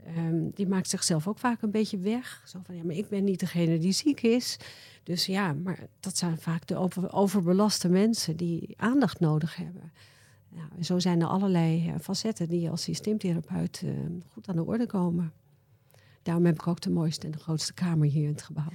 Ehm, 0.04 0.48
die 0.54 0.66
maakt 0.66 0.88
zichzelf 0.88 1.28
ook 1.28 1.38
vaak 1.38 1.62
een 1.62 1.70
beetje 1.70 1.98
weg. 1.98 2.42
Zo 2.46 2.60
van, 2.62 2.76
ja, 2.76 2.84
maar 2.84 2.96
ik 2.96 3.08
ben 3.08 3.24
niet 3.24 3.40
degene 3.40 3.78
die 3.78 3.92
ziek 3.92 4.20
is. 4.20 4.56
Dus 5.02 5.26
ja, 5.26 5.52
maar 5.52 5.78
dat 6.00 6.16
zijn 6.16 6.38
vaak 6.38 6.66
de 6.66 6.76
over, 6.76 7.12
overbelaste 7.12 7.88
mensen 7.88 8.36
die 8.36 8.74
aandacht 8.76 9.20
nodig 9.20 9.56
hebben. 9.56 9.92
en 10.76 10.84
zo 10.84 10.98
zijn 10.98 11.20
er 11.20 11.26
allerlei 11.26 11.88
uh, 11.88 11.94
facetten 12.00 12.48
die 12.48 12.70
als 12.70 12.82
systeemtherapeut 12.82 13.82
uh, 13.84 13.90
goed 14.32 14.48
aan 14.48 14.56
de 14.56 14.66
orde 14.66 14.86
komen. 14.86 15.32
Daarom 16.22 16.44
heb 16.46 16.54
ik 16.54 16.66
ook 16.66 16.80
de 16.80 16.90
mooiste 16.90 17.26
en 17.26 17.32
de 17.32 17.38
grootste 17.38 17.74
kamer 17.74 18.08
hier 18.08 18.22
in 18.22 18.28
het 18.28 18.42
gebouw. 18.42 18.72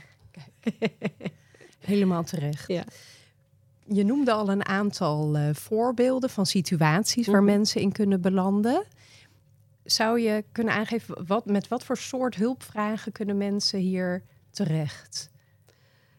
Helemaal 1.79 2.23
terecht. 2.23 2.67
Ja. 2.67 2.83
Je 3.87 4.03
noemde 4.03 4.31
al 4.31 4.49
een 4.49 4.65
aantal 4.65 5.37
uh, 5.37 5.53
voorbeelden 5.53 6.29
van 6.29 6.45
situaties 6.45 7.27
waar 7.27 7.43
mhm. 7.43 7.51
mensen 7.51 7.81
in 7.81 7.91
kunnen 7.91 8.21
belanden 8.21 8.85
zou 9.85 10.19
je 10.19 10.43
kunnen 10.51 10.73
aangeven 10.73 11.27
wat, 11.27 11.45
met 11.45 11.67
wat 11.67 11.83
voor 11.83 11.97
soort 11.97 12.35
hulpvragen 12.35 13.11
kunnen 13.11 13.37
mensen 13.37 13.79
hier 13.79 14.23
terecht? 14.49 15.29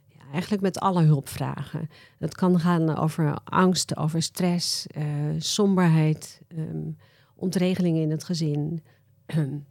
Ja, 0.08 0.32
eigenlijk 0.32 0.62
met 0.62 0.78
alle 0.78 1.02
hulpvragen. 1.02 1.88
Het 2.18 2.34
kan 2.34 2.60
gaan 2.60 2.96
over 2.96 3.38
angst, 3.44 3.96
over 3.96 4.22
stress, 4.22 4.86
uh, 4.96 5.04
somberheid, 5.38 6.40
um, 6.56 6.96
ontregeling 7.34 7.96
in 7.96 8.10
het 8.10 8.24
gezin. 8.24 8.82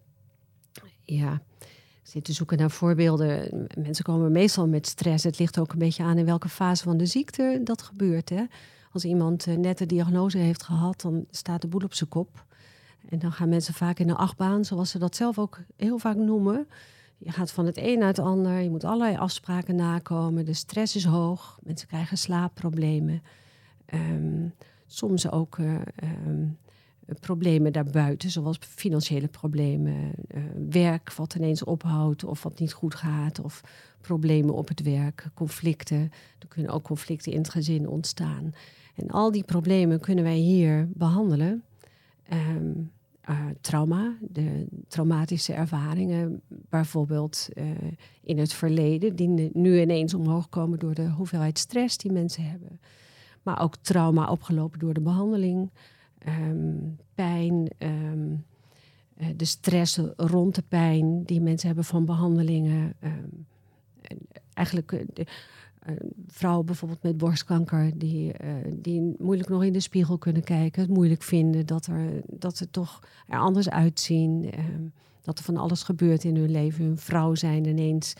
ja, 1.03 1.41
ik 1.61 2.11
zit 2.11 2.23
te 2.23 2.33
zoeken 2.33 2.57
naar 2.57 2.71
voorbeelden. 2.71 3.67
Mensen 3.77 4.05
komen 4.05 4.31
meestal 4.31 4.67
met 4.67 4.87
stress. 4.87 5.23
Het 5.23 5.39
ligt 5.39 5.59
ook 5.59 5.71
een 5.71 5.79
beetje 5.79 6.03
aan 6.03 6.17
in 6.17 6.25
welke 6.25 6.49
fase 6.49 6.83
van 6.83 6.97
de 6.97 7.05
ziekte 7.05 7.61
dat 7.63 7.81
gebeurt. 7.81 8.29
Hè? 8.29 8.43
Als 8.91 9.05
iemand 9.05 9.47
uh, 9.47 9.57
net 9.57 9.77
de 9.77 9.85
diagnose 9.85 10.37
heeft 10.37 10.63
gehad, 10.63 11.01
dan 11.01 11.25
staat 11.31 11.61
de 11.61 11.67
boel 11.67 11.81
op 11.83 11.93
zijn 11.93 12.09
kop. 12.09 12.45
En 13.09 13.19
dan 13.19 13.31
gaan 13.31 13.49
mensen 13.49 13.73
vaak 13.73 13.99
in 13.99 14.07
de 14.07 14.15
achtbaan, 14.15 14.65
zoals 14.65 14.89
ze 14.89 14.99
dat 14.99 15.15
zelf 15.15 15.39
ook 15.39 15.59
heel 15.75 15.97
vaak 15.97 16.15
noemen. 16.15 16.67
Je 17.17 17.31
gaat 17.31 17.51
van 17.51 17.65
het 17.65 17.77
een 17.77 17.99
naar 17.99 18.07
het 18.07 18.19
ander, 18.19 18.59
je 18.59 18.69
moet 18.69 18.83
allerlei 18.83 19.17
afspraken 19.17 19.75
nakomen. 19.75 20.45
De 20.45 20.53
stress 20.53 20.95
is 20.95 21.05
hoog, 21.05 21.59
mensen 21.63 21.87
krijgen 21.87 22.17
slaapproblemen. 22.17 23.21
Um, 23.93 24.53
soms 24.85 25.31
ook 25.31 25.57
uh, 25.57 25.75
um, 26.25 26.57
problemen 27.19 27.73
daarbuiten, 27.73 28.29
zoals 28.29 28.57
financiële 28.59 29.27
problemen, 29.27 30.11
uh, 30.27 30.43
werk 30.69 31.13
wat 31.13 31.35
ineens 31.35 31.63
ophoudt 31.63 32.23
of 32.23 32.43
wat 32.43 32.59
niet 32.59 32.73
goed 32.73 32.95
gaat, 32.95 33.39
of 33.39 33.61
problemen 34.01 34.53
op 34.53 34.67
het 34.67 34.81
werk, 34.81 35.29
conflicten. 35.33 36.11
Er 36.39 36.47
kunnen 36.47 36.71
ook 36.71 36.83
conflicten 36.83 37.31
in 37.31 37.37
het 37.37 37.49
gezin 37.49 37.87
ontstaan. 37.87 38.53
En 38.95 39.07
al 39.07 39.31
die 39.31 39.43
problemen 39.43 39.99
kunnen 39.99 40.23
wij 40.23 40.37
hier 40.37 40.89
behandelen. 40.93 41.63
Um, 42.33 42.91
uh, 43.29 43.45
trauma, 43.61 44.17
de 44.21 44.67
traumatische 44.87 45.53
ervaringen, 45.53 46.41
bijvoorbeeld 46.47 47.47
uh, 47.53 47.65
in 48.21 48.37
het 48.37 48.53
verleden, 48.53 49.15
die 49.15 49.49
nu 49.53 49.81
ineens 49.81 50.13
omhoog 50.13 50.49
komen 50.49 50.79
door 50.79 50.93
de 50.93 51.09
hoeveelheid 51.09 51.57
stress 51.57 51.97
die 51.97 52.11
mensen 52.11 52.43
hebben. 52.43 52.79
Maar 53.43 53.61
ook 53.61 53.75
trauma 53.75 54.29
opgelopen 54.29 54.79
door 54.79 54.93
de 54.93 55.01
behandeling, 55.01 55.71
um, 56.27 56.97
pijn, 57.15 57.69
um, 57.77 58.45
uh, 59.17 59.27
de 59.35 59.45
stress 59.45 59.99
rond 60.15 60.55
de 60.55 60.63
pijn 60.67 61.23
die 61.23 61.41
mensen 61.41 61.67
hebben 61.67 61.85
van 61.85 62.05
behandelingen. 62.05 62.93
Um, 63.03 63.45
eigenlijk 64.53 65.03
vrouwen 66.27 66.65
bijvoorbeeld 66.65 67.03
met 67.03 67.17
borstkanker, 67.17 67.97
die, 67.97 68.33
uh, 68.43 68.53
die 68.73 69.15
moeilijk 69.19 69.49
nog 69.49 69.63
in 69.63 69.73
de 69.73 69.79
spiegel 69.79 70.17
kunnen 70.17 70.43
kijken, 70.43 70.81
het 70.81 70.91
moeilijk 70.91 71.23
vinden 71.23 71.65
dat, 71.65 71.85
er, 71.85 72.21
dat 72.25 72.57
ze 72.57 72.69
toch 72.71 72.99
er 73.27 73.39
anders 73.39 73.69
uitzien, 73.69 74.43
uh, 74.43 74.51
dat 75.21 75.37
er 75.37 75.43
van 75.43 75.57
alles 75.57 75.83
gebeurt 75.83 76.23
in 76.23 76.35
hun 76.35 76.51
leven. 76.51 76.85
Hun 76.85 76.97
vrouw 76.97 77.35
zijn 77.35 77.65
ineens 77.65 78.13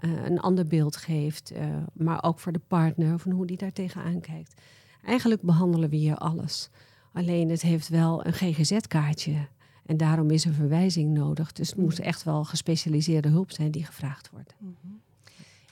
uh, 0.00 0.24
een 0.24 0.40
ander 0.40 0.66
beeld 0.66 0.96
geeft, 0.96 1.52
maar 1.92 2.22
ook 2.22 2.38
voor 2.38 2.52
de 2.52 2.60
partner, 2.66 3.18
van 3.18 3.32
hoe 3.32 3.46
die 3.46 3.56
daar 3.56 3.72
tegenaan 3.72 4.20
kijkt. 4.20 4.60
Eigenlijk 5.04 5.42
behandelen 5.42 5.90
we 5.90 5.96
hier 5.96 6.16
alles. 6.16 6.70
Alleen 7.12 7.48
het 7.48 7.62
heeft 7.62 7.88
wel 7.88 8.26
een 8.26 8.32
GGZ-kaartje. 8.32 9.48
En 9.86 9.96
daarom 9.96 10.30
is 10.30 10.44
een 10.44 10.54
verwijzing 10.54 11.12
nodig. 11.12 11.52
Dus 11.52 11.68
het 11.68 11.78
moet 11.78 12.00
echt 12.00 12.22
wel 12.22 12.44
gespecialiseerde 12.44 13.28
hulp 13.28 13.50
zijn 13.50 13.70
die 13.70 13.84
gevraagd 13.84 14.30
wordt. 14.30 14.54
Mm 14.58 14.76
-hmm. 14.80 15.00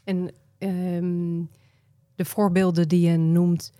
En 0.04 0.30
Ehm, 0.58 1.42
de 2.14 2.24
voorbeelden 2.24 2.88
die 2.88 3.10
je 3.10 3.16
noemt, 3.16 3.72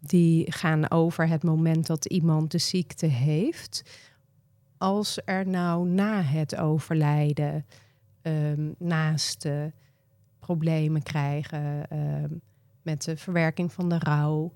die 0.00 0.52
gaan 0.52 0.90
over 0.90 1.28
het 1.28 1.42
moment 1.42 1.86
dat 1.86 2.04
iemand 2.04 2.50
de 2.50 2.58
ziekte 2.58 3.06
heeft. 3.06 3.82
Als 4.78 5.18
er 5.24 5.46
nou 5.46 5.88
na 5.88 6.22
het 6.22 6.56
overlijden 6.56 7.66
um, 8.22 8.74
naast 8.78 9.42
de 9.42 9.72
problemen 10.38 11.02
krijgen 11.02 11.96
um, 11.96 12.40
met 12.82 13.04
de 13.04 13.16
verwerking 13.16 13.72
van 13.72 13.88
de 13.88 13.98
rouw, 13.98 14.52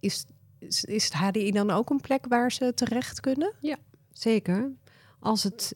is, 0.00 0.24
is, 0.58 0.84
is 0.84 1.04
het 1.04 1.14
HDI 1.14 1.50
dan 1.50 1.70
ook 1.70 1.90
een 1.90 2.00
plek 2.00 2.26
waar 2.26 2.52
ze 2.52 2.74
terecht 2.74 3.20
kunnen? 3.20 3.52
Ja, 3.60 3.76
zeker. 4.12 4.72
Als 5.20 5.42
het, 5.42 5.74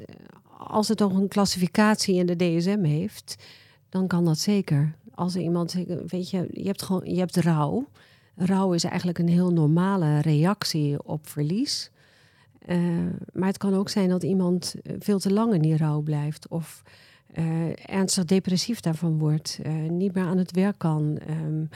als 0.59 0.89
het 0.89 0.99
nog 0.99 1.15
een 1.15 1.29
klassificatie 1.29 2.15
in 2.15 2.27
de 2.27 2.37
DSM 2.37 2.83
heeft, 2.83 3.45
dan 3.89 4.07
kan 4.07 4.25
dat 4.25 4.39
zeker 4.39 4.98
als 5.19 5.37
iemand, 5.37 5.73
weet 6.07 6.31
je, 6.31 6.49
je 6.53 6.67
hebt 6.67 6.83
gewoon, 6.83 7.05
je 7.05 7.19
hebt 7.19 7.37
rouw. 7.37 7.89
Rouw 8.37 8.73
is 8.73 8.85
eigenlijk 8.85 9.19
een 9.19 9.29
heel 9.29 9.53
normale 9.53 10.21
reactie 10.21 11.03
op 11.03 11.29
verlies. 11.29 11.91
Uh, 12.67 12.79
maar 13.33 13.49
het 13.49 13.59
kan 13.59 13.75
ook 13.75 13.89
zijn 13.89 14.09
dat 14.09 14.23
iemand 14.23 14.75
eh, 14.83 14.95
veel 14.99 15.19
te 15.19 15.33
lang 15.33 15.55
in 15.55 15.63
die 15.63 15.77
rouw 15.77 16.01
blijft 16.01 16.49
of 16.49 16.83
uh, 17.39 17.89
ernstig 17.91 18.25
depressief 18.25 18.81
daarvan 18.81 19.19
wordt, 19.19 19.61
niet 19.89 20.15
meer 20.15 20.25
aan 20.25 20.39
het 20.39 20.51
werk 20.51 20.79
kan, 20.79 21.19
um, 21.29 21.69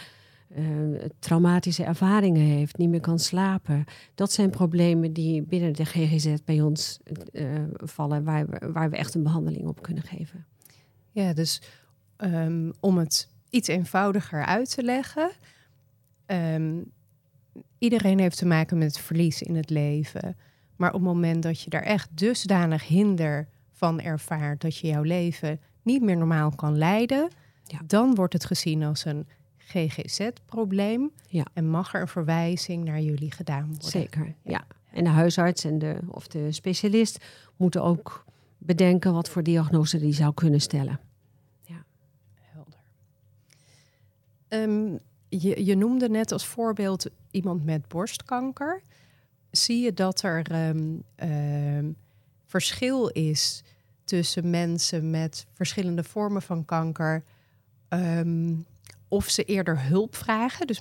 traumatische 1.18 1.84
ervaringen 1.84 2.42
heeft, 2.42 2.76
niet 2.76 2.88
meer 2.88 3.00
kan 3.00 3.18
slapen. 3.18 3.84
Dat 4.14 4.32
zijn 4.32 4.50
problemen 4.50 5.12
die 5.12 5.42
binnen 5.42 5.72
de 5.72 5.84
GGZ 5.84 6.34
bij 6.44 6.60
ons 6.60 6.98
vallen, 7.74 8.24
waar 8.24 8.46
we, 8.46 8.72
waar 8.72 8.90
we 8.90 8.96
echt 8.96 9.14
een 9.14 9.22
behandeling 9.22 9.66
op 9.66 9.82
kunnen 9.82 10.02
geven. 10.02 10.46
Ja, 11.10 11.32
dus 11.32 11.62
um, 12.24 12.72
om 12.80 12.98
het 12.98 13.31
iets 13.52 13.68
eenvoudiger 13.68 14.44
uit 14.44 14.74
te 14.74 14.82
leggen. 14.82 15.30
Um, 16.26 16.92
iedereen 17.78 18.18
heeft 18.18 18.36
te 18.36 18.46
maken 18.46 18.78
met 18.78 18.98
verlies 18.98 19.42
in 19.42 19.56
het 19.56 19.70
leven. 19.70 20.36
Maar 20.76 20.88
op 20.88 20.94
het 20.94 21.02
moment 21.02 21.42
dat 21.42 21.60
je 21.60 21.70
daar 21.70 21.82
echt 21.82 22.08
dusdanig 22.14 22.86
hinder 22.86 23.48
van 23.72 24.00
ervaart 24.00 24.60
dat 24.60 24.76
je 24.76 24.86
jouw 24.86 25.02
leven 25.02 25.60
niet 25.82 26.02
meer 26.02 26.16
normaal 26.16 26.50
kan 26.50 26.78
leiden, 26.78 27.28
ja. 27.64 27.80
dan 27.86 28.14
wordt 28.14 28.32
het 28.32 28.44
gezien 28.44 28.82
als 28.82 29.04
een 29.04 29.26
GGZ-probleem 29.58 31.10
ja. 31.26 31.46
en 31.52 31.68
mag 31.68 31.94
er 31.94 32.00
een 32.00 32.08
verwijzing 32.08 32.84
naar 32.84 33.00
jullie 33.00 33.32
gedaan 33.32 33.66
worden. 33.66 33.90
Zeker, 33.90 34.34
ja. 34.42 34.64
En 34.92 35.04
de 35.04 35.10
huisarts 35.10 35.64
en 35.64 35.78
de, 35.78 35.98
of 36.08 36.26
de 36.26 36.52
specialist 36.52 37.24
moeten 37.56 37.82
ook 37.82 38.24
bedenken 38.58 39.12
wat 39.12 39.28
voor 39.28 39.42
diagnose 39.42 39.98
die 39.98 40.14
zou 40.14 40.34
kunnen 40.34 40.60
stellen. 40.60 41.00
Um, 44.54 44.98
je, 45.28 45.64
je, 45.64 45.76
noemde 45.76 46.08
net 46.08 46.32
als 46.32 46.46
voorbeeld 46.46 47.06
iemand 47.30 47.64
met 47.64 47.88
borstkanker. 47.88 48.82
Zie 49.50 49.82
je 49.84 49.92
dat 49.92 50.22
er 50.22 50.68
um, 50.68 51.02
um, 51.16 51.96
verschil 52.46 53.08
is 53.08 53.62
tussen 54.04 54.50
mensen 54.50 55.10
met 55.10 55.46
verschillende 55.52 56.04
vormen 56.04 56.42
van 56.42 56.64
kanker? 56.64 57.24
of 59.08 59.28
ze 59.28 59.44
eerder 59.44 59.86
hulp 59.86 60.14
vragen? 60.14 60.66
Dus 60.66 60.80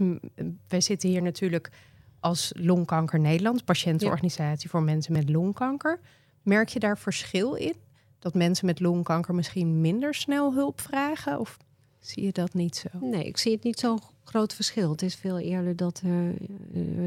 wij 0.68 0.82
zitten 0.82 1.10
hier 1.10 1.22
natuurlijk 1.22 1.72
als 2.20 2.52
Longkanker 2.56 3.20
Nederland, 3.20 3.66
patiëntenorganisatie 3.66 4.70
voor 4.70 4.84
mensen 4.84 5.14
met 5.14 5.30
longkanker. 5.30 6.00
Merk 6.42 6.70
je 6.70 6.80
daar 6.80 6.98
verschil 6.98 7.54
in? 7.54 7.76
Dat 8.20 8.34
mensen 8.34 8.66
met 8.66 8.80
longkanker 8.80 9.36
misschien 9.36 9.82
minder 9.82 10.14
snel 10.14 10.54
hulp 10.54 10.82
vragen? 10.82 11.40
Of 11.40 11.58
Zie 12.02 12.24
je 12.24 12.32
dat 12.32 12.54
niet 12.54 12.76
zo? 12.76 12.88
Nee, 13.02 13.26
ik 13.26 13.38
zie 13.38 13.52
het 13.52 13.64
niet 13.64 13.80
zo 13.80 13.98
groot 14.24 14.54
verschil. 14.54 14.92
Het 14.92 15.02
is 15.02 15.16
veel 15.16 15.40
eerder 15.40 15.76
dat 15.76 16.02
uh, 16.06 16.12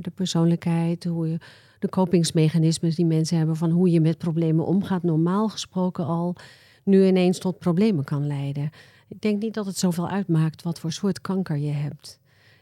de 0.00 0.10
persoonlijkheid, 0.14 1.04
hoe 1.04 1.28
je, 1.28 1.38
de 1.78 1.88
kopingsmechanismes 1.88 2.94
die 2.94 3.06
mensen 3.06 3.36
hebben 3.36 3.56
van 3.56 3.70
hoe 3.70 3.90
je 3.90 4.00
met 4.00 4.18
problemen 4.18 4.66
omgaat, 4.66 5.02
normaal 5.02 5.48
gesproken 5.48 6.06
al 6.06 6.36
nu 6.84 7.06
ineens 7.06 7.38
tot 7.38 7.58
problemen 7.58 8.04
kan 8.04 8.26
leiden. 8.26 8.70
Ik 9.08 9.20
denk 9.20 9.42
niet 9.42 9.54
dat 9.54 9.66
het 9.66 9.78
zoveel 9.78 10.08
uitmaakt 10.08 10.62
wat 10.62 10.78
voor 10.78 10.92
soort 10.92 11.20
kanker 11.20 11.56
je 11.56 11.72
hebt. 11.72 12.18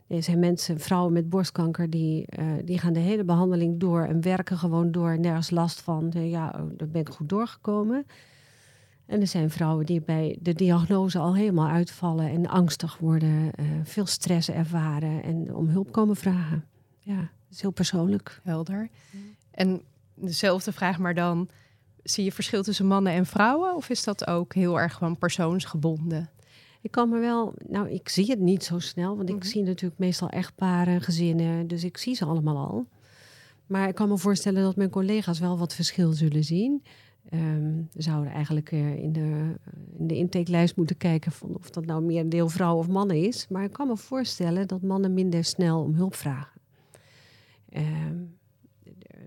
Er 0.06 0.22
zijn 0.22 0.38
mensen, 0.38 0.80
vrouwen 0.80 1.12
met 1.12 1.28
borstkanker, 1.28 1.90
die, 1.90 2.26
uh, 2.38 2.44
die 2.64 2.78
gaan 2.78 2.92
de 2.92 3.00
hele 3.00 3.24
behandeling 3.24 3.80
door 3.80 4.02
en 4.02 4.20
werken 4.20 4.58
gewoon 4.58 4.90
door, 4.90 5.18
nergens 5.18 5.50
last 5.50 5.80
van. 5.80 6.12
Ja, 6.14 6.54
oh, 6.56 6.70
daar 6.76 6.88
ben 6.88 7.00
ik 7.00 7.08
goed 7.08 7.28
doorgekomen. 7.28 8.06
En 9.12 9.21
er 9.21 9.26
zijn 9.26 9.50
vrouwen 9.50 9.87
die 9.87 10.00
bij 10.00 10.38
de 10.40 10.54
diagnose 10.54 11.19
al 11.19 11.35
helemaal 11.35 11.69
uitvallen 11.69 12.31
en 12.31 12.47
angstig 12.47 12.99
worden, 12.99 13.50
uh, 13.61 13.66
veel 13.83 14.07
stress 14.07 14.50
ervaren 14.50 15.23
en 15.23 15.54
om 15.54 15.69
hulp 15.69 15.92
komen 15.92 16.16
vragen. 16.16 16.64
Ja, 16.99 17.16
dat 17.16 17.50
is 17.50 17.61
heel 17.61 17.71
persoonlijk. 17.71 18.40
Helder. 18.42 18.88
En 19.50 19.83
dezelfde 20.14 20.73
vraag, 20.73 20.99
maar 20.99 21.14
dan 21.14 21.49
zie 22.02 22.25
je 22.25 22.33
verschil 22.33 22.62
tussen 22.62 22.87
mannen 22.87 23.12
en 23.12 23.26
vrouwen? 23.26 23.76
Of 23.76 23.88
is 23.88 24.04
dat 24.04 24.26
ook 24.26 24.54
heel 24.54 24.81
erg 24.81 24.95
gewoon 24.95 25.19
persoonsgebonden? 25.19 26.31
Ik 26.81 26.90
kan 26.90 27.09
me 27.09 27.19
wel, 27.19 27.54
nou, 27.69 27.90
ik 27.90 28.09
zie 28.09 28.31
het 28.31 28.40
niet 28.40 28.64
zo 28.64 28.78
snel, 28.78 29.16
want 29.16 29.28
ik 29.28 29.35
mm 29.35 29.40
-hmm. 29.40 29.50
zie 29.50 29.62
natuurlijk 29.62 30.00
meestal 30.00 30.28
echtparen, 30.28 31.00
gezinnen, 31.00 31.66
dus 31.66 31.85
ik 31.85 31.97
zie 31.97 32.14
ze 32.14 32.25
allemaal 32.25 32.57
al. 32.57 32.87
Maar 33.66 33.88
ik 33.88 33.95
kan 33.95 34.09
me 34.09 34.19
voorstellen 34.19 34.62
dat 34.62 34.76
mijn 34.76 34.90
collega's 34.90 35.38
wel 35.38 35.59
wat 35.59 35.75
verschil 35.75 36.12
zullen 36.12 36.45
zien. 36.45 36.83
Um, 37.31 37.88
we 37.93 38.02
zouden 38.02 38.33
eigenlijk 38.33 38.73
uh, 38.73 38.95
in, 38.95 39.12
de, 39.12 39.55
in 39.99 40.07
de 40.07 40.17
intakelijst 40.17 40.76
moeten 40.76 40.97
kijken 40.97 41.33
van 41.33 41.55
of 41.55 41.71
dat 41.71 41.87
nou 41.87 42.02
meer 42.02 42.21
een 42.21 42.29
deel 42.29 42.49
vrouwen 42.49 42.81
of 42.81 42.88
mannen 42.88 43.17
is. 43.17 43.47
Maar 43.49 43.64
ik 43.64 43.73
kan 43.73 43.87
me 43.87 43.97
voorstellen 43.97 44.69
dat 44.69 44.83
mannen 44.83 45.14
minder 45.14 45.45
snel 45.45 45.83
om 45.83 45.95
hulp 45.95 46.14
vragen. 46.14 46.61
Um, 47.76 48.37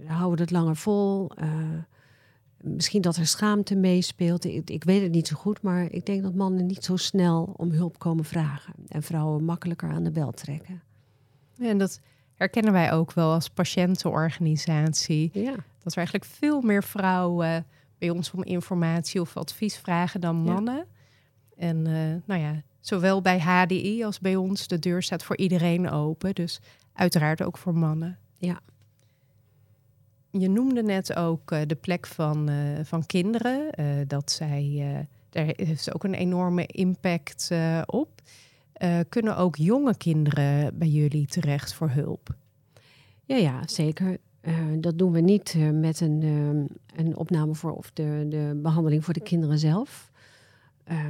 houden 0.06 0.40
het 0.40 0.52
langer 0.52 0.76
vol. 0.76 1.32
Uh, 1.40 1.48
misschien 2.58 3.02
dat 3.02 3.16
er 3.16 3.28
schaamte 3.28 3.76
meespeelt. 3.76 4.46
Ik, 4.46 4.70
ik, 4.70 4.84
weet 4.84 5.02
het 5.02 5.12
niet 5.12 5.28
zo 5.28 5.36
goed, 5.36 5.62
maar 5.62 5.92
ik 5.92 6.06
denk 6.06 6.24
dat 6.24 6.36
mannen 6.36 6.66
niet 6.66 6.84
zo 6.84 6.96
snel 6.96 7.54
om 7.58 7.72
hulp 7.72 8.00
komen 8.00 8.26
vragen. 8.26 8.74
En 8.88 9.04
vrouwen 9.04 9.44
makkelijker 9.44 9.90
aan 9.90 10.04
de 10.04 10.12
bel 10.12 10.32
trekken. 10.32 10.82
Ja, 11.54 11.70
en 11.70 11.78
dat 11.78 12.02
herkennen 12.34 12.74
wij 12.74 12.92
ook 12.92 13.14
wel 13.14 13.32
als 13.32 13.50
patiëntenorganisatie. 13.50 15.30
Ja. 15.34 15.56
Dat 15.84 15.92
er 15.92 15.98
eigenlijk 15.98 16.26
veel 16.26 16.62
meer 16.62 16.84
vrouwen 16.84 17.66
bij 17.98 18.10
ons 18.10 18.32
om 18.32 18.44
informatie 18.44 19.22
of 19.22 19.38
advies 19.38 19.78
vragen 19.78 20.22
dan 20.22 20.36
mannen. 20.36 20.76
Ja. 20.76 20.86
En 21.58 21.78
uh, 21.78 21.94
nou 22.26 22.42
ja, 22.42 22.62
zowel 22.80 23.22
bij 23.22 23.40
HDI 23.40 24.04
als 24.04 24.20
bij 24.20 24.36
ons, 24.36 24.68
de 24.68 24.80
deur 24.80 25.04
staat 25.04 25.24
voor 25.24 25.38
iedereen 25.38 25.90
open. 25.90 26.36
Dus 26.36 26.60
uiteraard 26.94 27.44
ook 27.44 27.58
voor 27.58 27.76
mannen. 27.76 28.18
Ja. 28.38 28.60
Je 30.32 30.50
noemde 30.50 30.84
net 30.84 31.16
ook 31.16 31.52
uh, 31.52 31.62
de 31.68 31.76
plek 31.76 32.08
van, 32.08 32.50
uh, 32.50 32.80
van 32.84 33.06
kinderen. 33.06 33.70
Dat 34.08 34.32
zij, 34.32 34.84
daar 35.30 35.54
heeft 35.56 35.94
ook 35.94 36.04
een 36.04 36.14
enorme 36.14 36.66
impact 36.66 37.52
op. 37.86 38.22
kunnen 39.10 39.38
ook 39.38 39.56
jonge 39.56 39.98
kinderen 39.98 40.78
bij 40.78 40.88
jullie 40.88 41.28
terecht 41.28 41.74
voor 41.74 41.90
hulp? 41.90 42.36
Ja, 43.26 43.36
ja 43.36 43.68
zeker. 43.68 44.18
Dat 44.80 44.98
doen 44.98 45.12
we 45.12 45.20
niet 45.20 45.56
met 45.74 46.00
een, 46.00 46.22
een 46.96 47.16
opname 47.16 47.56
voor 47.56 47.72
of 47.72 47.92
de, 47.94 48.26
de 48.30 48.60
behandeling 48.62 49.04
voor 49.06 49.14
de 49.14 49.22
kinderen 49.22 49.60
zelf. 49.60 50.12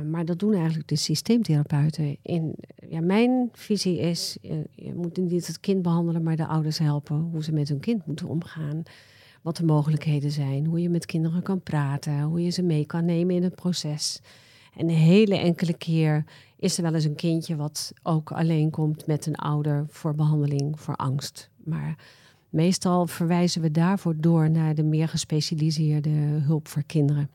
maar 0.09 0.25
dat 0.25 0.39
doen 0.39 0.53
eigenlijk 0.53 0.87
de 0.87 0.95
systeemtherapeuten. 0.95 2.17
In, 2.21 2.55
ja, 2.89 3.01
mijn 3.01 3.49
visie 3.51 3.99
is, 3.99 4.37
je 4.75 4.93
moet 4.95 5.17
niet 5.17 5.47
het 5.47 5.59
kind 5.59 5.81
behandelen, 5.81 6.23
maar 6.23 6.35
de 6.35 6.47
ouders 6.47 6.77
helpen 6.77 7.15
hoe 7.15 7.43
ze 7.43 7.51
met 7.51 7.69
hun 7.69 7.79
kind 7.79 8.05
moeten 8.05 8.27
omgaan 8.27 8.83
wat 9.45 9.55
de 9.55 9.65
mogelijkheden 9.65 10.31
zijn, 10.31 10.65
hoe 10.65 10.81
je 10.81 10.89
met 10.89 11.05
kinderen 11.05 11.41
kan 11.41 11.61
praten, 11.61 12.21
hoe 12.21 12.43
je 12.43 12.49
ze 12.49 12.61
mee 12.61 12.85
kan 12.85 13.05
nemen 13.05 13.35
in 13.35 13.43
het 13.43 13.55
proces. 13.55 14.21
En 14.75 14.89
een 14.89 14.95
hele 14.95 15.37
enkele 15.37 15.73
keer 15.73 16.25
is 16.57 16.77
er 16.77 16.83
wel 16.83 16.93
eens 16.93 17.03
een 17.03 17.15
kindje 17.15 17.55
wat 17.55 17.93
ook 18.03 18.31
alleen 18.31 18.69
komt 18.69 19.07
met 19.07 19.25
een 19.25 19.35
ouder 19.35 19.85
voor 19.89 20.15
behandeling 20.15 20.79
voor 20.79 20.95
angst. 20.95 21.49
Maar 21.63 21.97
meestal 22.55 23.07
verwijzen 23.07 23.61
we 23.61 23.71
daarvoor 23.71 24.13
door 24.17 24.49
naar 24.49 24.75
de 24.75 24.83
meer 24.83 25.07
gespecialiseerde 25.07 26.09
hulp 26.43 26.67
voor 26.67 26.83
kinderen. 26.83 27.29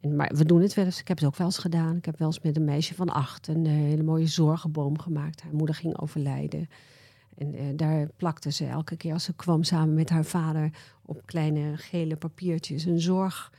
En, 0.00 0.16
maar 0.16 0.32
we 0.34 0.44
doen 0.44 0.60
het 0.60 0.74
wel 0.74 0.84
eens. 0.84 1.00
Ik 1.00 1.08
heb 1.08 1.18
het 1.18 1.26
ook 1.26 1.36
wel 1.36 1.46
eens 1.46 1.58
gedaan. 1.58 1.96
Ik 1.96 2.04
heb 2.04 2.18
wel 2.18 2.26
eens 2.26 2.40
met 2.40 2.56
een 2.56 2.64
meisje 2.64 2.94
van 2.94 3.08
acht 3.08 3.48
een 3.48 3.66
hele 3.66 4.02
mooie 4.02 4.26
zorgenboom 4.26 4.98
gemaakt. 4.98 5.42
Haar 5.42 5.54
moeder 5.54 5.74
ging 5.74 6.00
overlijden. 6.00 6.68
En 7.38 7.54
uh, 7.54 7.60
daar 7.76 8.08
plakte 8.16 8.52
ze 8.52 8.66
elke 8.66 8.96
keer 8.96 9.12
als 9.12 9.24
ze 9.24 9.34
kwam 9.34 9.62
samen 9.62 9.94
met 9.94 10.10
haar 10.10 10.24
vader 10.24 10.70
op 11.02 11.22
kleine 11.24 11.76
gele 11.76 12.16
papiertjes 12.16 12.84
een 12.84 13.00
zorg 13.00 13.52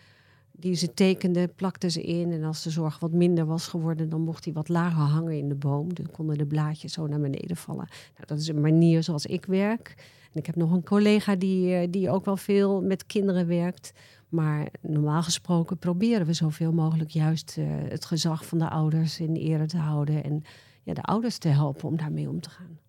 die 0.52 0.76
ze 0.76 0.94
tekende, 0.94 1.48
plakte 1.48 1.90
ze 1.90 2.04
in. 2.04 2.32
En 2.32 2.44
als 2.44 2.64
de 2.64 2.70
zorg 2.70 3.00
wat 3.00 3.12
minder 3.12 3.46
was 3.46 3.68
geworden, 3.68 4.10
dan 4.10 4.22
mocht 4.22 4.46
hij 4.46 4.54
wat 4.54 4.70
lager 4.70 5.02
hangen 5.02 5.38
in 5.38 5.50
de 5.50 5.56
boom. 5.56 5.94
Dan 5.94 6.12
konden 6.12 6.38
de 6.38 6.46
blaadjes 6.46 6.94
zo 6.94 7.08
naar 7.08 7.20
beneden 7.20 7.58
vallen. 7.58 7.88
Nou, 8.16 8.26
dat 8.26 8.40
is 8.40 8.48
een 8.48 8.62
manier 8.62 9.04
zoals 9.04 9.26
ik 9.26 9.46
werk. 9.46 9.96
Ik 10.38 10.46
heb 10.46 10.56
nog 10.56 10.72
een 10.72 10.84
collega 10.84 11.36
die, 11.36 11.82
uh, 11.82 11.88
die 11.90 12.10
ook 12.10 12.26
wel 12.26 12.38
veel 12.38 12.82
met 12.82 13.06
kinderen 13.06 13.48
werkt. 13.48 13.94
Maar 14.30 14.68
normaal 14.82 15.24
gesproken 15.24 15.78
proberen 15.78 16.26
we 16.26 16.34
zoveel 16.34 16.72
mogelijk 16.72 17.10
juist 17.10 17.56
uh, 17.60 17.66
het 17.90 18.06
gezag 18.06 18.46
van 18.46 18.58
de 18.58 18.70
ouders 18.70 19.20
in 19.20 19.36
ere 19.36 19.66
te 19.66 19.78
houden. 19.78 20.24
En 20.24 20.44
ja, 20.84 20.94
de 20.94 21.02
ouders 21.02 21.38
te 21.38 21.48
helpen 21.48 21.88
om 21.88 21.98
daarmee 21.98 22.30
om 22.30 22.42
te 22.42 22.50
gaan. 22.50 22.80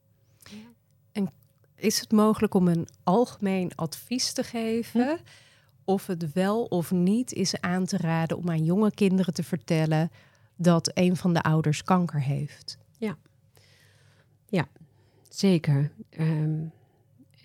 En 1.13 1.31
is 1.75 2.01
het 2.01 2.13
mogelijk 2.13 2.55
om 2.55 2.69
een 2.69 2.89
algemeen 3.03 3.73
advies 3.75 4.33
te 4.33 4.43
geven? 4.43 5.03
Hm? 5.03 5.17
Of 5.85 6.07
het 6.07 6.33
wel 6.33 6.65
of 6.65 6.91
niet 6.91 7.33
is 7.33 7.61
aan 7.61 7.85
te 7.85 7.97
raden 7.97 8.37
om 8.37 8.51
aan 8.51 8.65
jonge 8.65 8.91
kinderen 8.91 9.35
te 9.35 9.43
vertellen 9.43 10.11
dat 10.57 10.91
een 10.95 11.17
van 11.17 11.33
de 11.33 11.43
ouders 11.43 11.83
kanker 11.83 12.23
heeft? 12.23 12.79
Ja, 12.99 13.17
ja 14.49 14.69
zeker. 15.29 15.91
Um, 16.19 16.73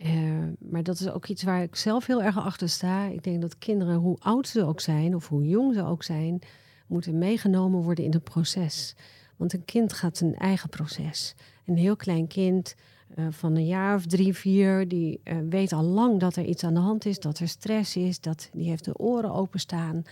uh, 0.06 0.44
maar 0.60 0.84
dat 0.84 1.00
is 1.00 1.10
ook 1.10 1.28
iets 1.28 1.44
waar 1.44 1.62
ik 1.62 1.76
zelf 1.76 2.06
heel 2.06 2.24
erg 2.24 2.38
achter 2.38 2.70
sta. 2.70 3.06
Ik 3.06 3.24
denk 3.24 3.42
dat 3.42 3.58
kinderen, 3.58 3.96
hoe 3.96 4.18
oud 4.20 4.48
ze 4.48 4.66
ook 4.66 4.80
zijn 4.80 5.16
of 5.16 5.28
hoe 5.28 5.48
jong 5.48 5.74
ze 5.74 5.86
ook 5.86 6.04
zijn, 6.04 6.42
moeten 6.88 7.18
meegenomen 7.18 7.82
worden 7.82 8.04
in 8.04 8.14
het 8.14 8.24
proces. 8.24 8.96
Want 9.38 9.54
een 9.54 9.66
kind 9.66 9.94
gaat 9.94 10.18
zijn 10.18 10.36
eigen 10.36 10.70
proces. 10.70 11.36
Een 11.66 11.78
heel 11.78 11.96
klein 11.96 12.28
kind 12.28 12.76
uh, 13.16 13.26
van 13.30 13.56
een 13.56 13.66
jaar 13.66 13.96
of 13.96 14.06
drie, 14.06 14.34
vier, 14.34 14.88
die 14.88 15.22
uh, 15.24 15.38
weet 15.50 15.74
al 15.74 15.84
lang 15.84 16.20
dat 16.20 16.36
er 16.36 16.46
iets 16.46 16.64
aan 16.64 16.74
de 16.74 16.80
hand 16.80 17.06
is, 17.06 17.20
dat 17.20 17.40
er 17.40 17.48
stress 17.48 17.96
is, 17.96 18.20
dat, 18.20 18.50
die 18.54 18.70
heeft 18.70 18.86
de 18.86 18.98
oren 18.98 19.34
openstaan. 19.34 20.04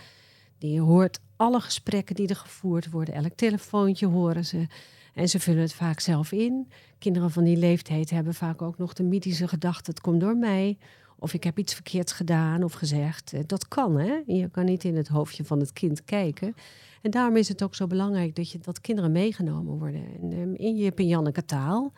Die 0.58 0.80
hoort 0.80 1.20
alle 1.36 1.60
gesprekken 1.60 2.14
die 2.14 2.28
er 2.28 2.36
gevoerd 2.36 2.90
worden, 2.90 3.14
elk 3.14 3.32
telefoontje 3.34 4.06
horen 4.06 4.44
ze. 4.44 4.66
En 5.14 5.28
ze 5.28 5.40
vullen 5.40 5.62
het 5.62 5.72
vaak 5.72 6.00
zelf 6.00 6.32
in. 6.32 6.68
Kinderen 6.98 7.30
van 7.30 7.44
die 7.44 7.56
leeftijd 7.56 8.10
hebben 8.10 8.34
vaak 8.34 8.62
ook 8.62 8.78
nog 8.78 8.92
de 8.92 9.02
mythische 9.02 9.48
gedachte: 9.48 9.90
het 9.90 10.00
komt 10.00 10.20
door 10.20 10.36
mij. 10.36 10.78
Of 11.18 11.34
ik 11.34 11.44
heb 11.44 11.58
iets 11.58 11.74
verkeerds 11.74 12.12
gedaan 12.12 12.62
of 12.62 12.72
gezegd. 12.72 13.48
Dat 13.48 13.68
kan, 13.68 13.98
hè? 13.98 14.20
Je 14.26 14.48
kan 14.50 14.64
niet 14.64 14.84
in 14.84 14.96
het 14.96 15.08
hoofdje 15.08 15.44
van 15.44 15.58
het 15.58 15.72
kind 15.72 16.04
kijken. 16.04 16.54
En 17.02 17.10
daarom 17.10 17.36
is 17.36 17.48
het 17.48 17.62
ook 17.62 17.74
zo 17.74 17.86
belangrijk 17.86 18.36
dat, 18.36 18.50
je, 18.50 18.58
dat 18.58 18.80
kinderen 18.80 19.12
meegenomen 19.12 19.78
worden. 19.78 20.04
En, 20.20 20.32
um, 20.32 20.54
in 20.54 20.76
je 20.76 20.84
hebt 20.84 21.00
een 21.00 21.06
Janneke 21.06 21.44
taal 21.44 21.92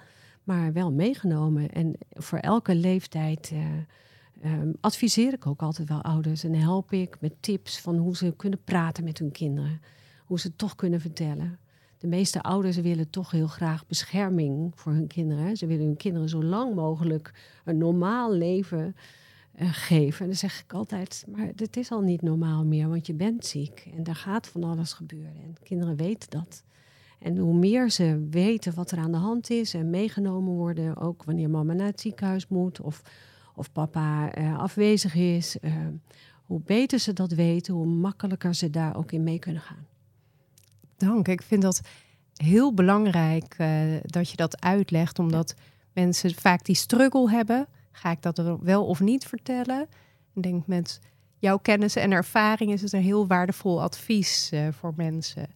maar 0.44 0.72
wel 0.72 0.92
meegenomen. 0.92 1.70
En 1.70 1.94
voor 2.10 2.38
elke 2.38 2.74
leeftijd 2.74 3.50
uh, 3.52 4.52
um, 4.52 4.74
adviseer 4.80 5.32
ik 5.32 5.46
ook 5.46 5.62
altijd 5.62 5.88
wel 5.88 6.02
ouders 6.02 6.44
en 6.44 6.54
help 6.54 6.92
ik 6.92 7.16
met 7.20 7.32
tips 7.40 7.80
van 7.80 7.96
hoe 7.96 8.16
ze 8.16 8.34
kunnen 8.36 8.64
praten 8.64 9.04
met 9.04 9.18
hun 9.18 9.32
kinderen. 9.32 9.80
Hoe 10.24 10.40
ze 10.40 10.46
het 10.46 10.58
toch 10.58 10.74
kunnen 10.74 11.00
vertellen. 11.00 11.58
De 11.98 12.06
meeste 12.06 12.42
ouders 12.42 12.76
willen 12.76 13.10
toch 13.10 13.30
heel 13.30 13.46
graag 13.46 13.86
bescherming 13.86 14.72
voor 14.74 14.92
hun 14.92 15.06
kinderen. 15.06 15.56
Ze 15.56 15.66
willen 15.66 15.86
hun 15.86 15.96
kinderen 15.96 16.28
zo 16.28 16.42
lang 16.42 16.74
mogelijk 16.74 17.32
een 17.64 17.78
normaal 17.78 18.32
leven 18.32 18.96
uh, 19.60 19.68
geven. 19.72 20.20
En 20.20 20.26
dan 20.26 20.36
zeg 20.36 20.60
ik 20.60 20.72
altijd, 20.72 21.24
maar 21.28 21.50
het 21.56 21.76
is 21.76 21.90
al 21.90 22.00
niet 22.00 22.22
normaal 22.22 22.64
meer, 22.64 22.88
want 22.88 23.06
je 23.06 23.14
bent 23.14 23.46
ziek. 23.46 23.88
En 23.96 24.02
daar 24.02 24.14
gaat 24.14 24.46
van 24.46 24.64
alles 24.64 24.92
gebeuren. 24.92 25.42
En 25.44 25.56
kinderen 25.62 25.96
weten 25.96 26.30
dat. 26.30 26.64
En 27.18 27.36
hoe 27.36 27.54
meer 27.54 27.90
ze 27.90 28.26
weten 28.30 28.74
wat 28.74 28.90
er 28.90 28.98
aan 28.98 29.12
de 29.12 29.18
hand 29.18 29.50
is 29.50 29.74
en 29.74 29.90
meegenomen 29.90 30.52
worden, 30.52 30.96
ook 30.96 31.24
wanneer 31.24 31.50
mama 31.50 31.72
naar 31.72 31.86
het 31.86 32.00
ziekenhuis 32.00 32.48
moet 32.48 32.80
of, 32.80 33.02
of 33.54 33.72
papa 33.72 34.38
uh, 34.38 34.58
afwezig 34.58 35.14
is, 35.14 35.56
uh, 35.60 35.72
hoe 36.44 36.60
beter 36.64 36.98
ze 36.98 37.12
dat 37.12 37.32
weten, 37.32 37.74
hoe 37.74 37.86
makkelijker 37.86 38.54
ze 38.54 38.70
daar 38.70 38.96
ook 38.96 39.12
in 39.12 39.22
mee 39.22 39.38
kunnen 39.38 39.62
gaan. 39.62 39.86
Dank. 40.96 41.28
Ik 41.28 41.42
vind 41.42 41.62
dat 41.62 41.80
heel 42.34 42.74
belangrijk 42.74 43.56
uh, 43.58 43.82
dat 44.02 44.30
je 44.30 44.36
dat 44.36 44.60
uitlegt, 44.60 45.18
omdat 45.18 45.54
mensen 45.92 46.34
vaak 46.34 46.64
die 46.64 46.76
struggle 46.76 47.30
hebben. 47.30 47.66
Ga 47.92 48.10
ik 48.10 48.22
dat 48.22 48.58
wel 48.60 48.86
of 48.86 49.00
niet 49.00 49.24
vertellen? 49.24 49.88
Ik 50.34 50.42
denk 50.42 50.66
met 50.66 51.00
jouw 51.38 51.58
kennis 51.58 51.96
en 51.96 52.12
ervaring 52.12 52.72
is 52.72 52.82
het 52.82 52.92
een 52.92 53.02
heel 53.02 53.26
waardevol 53.26 53.82
advies 53.82 54.52
voor 54.70 54.92
mensen. 54.96 55.46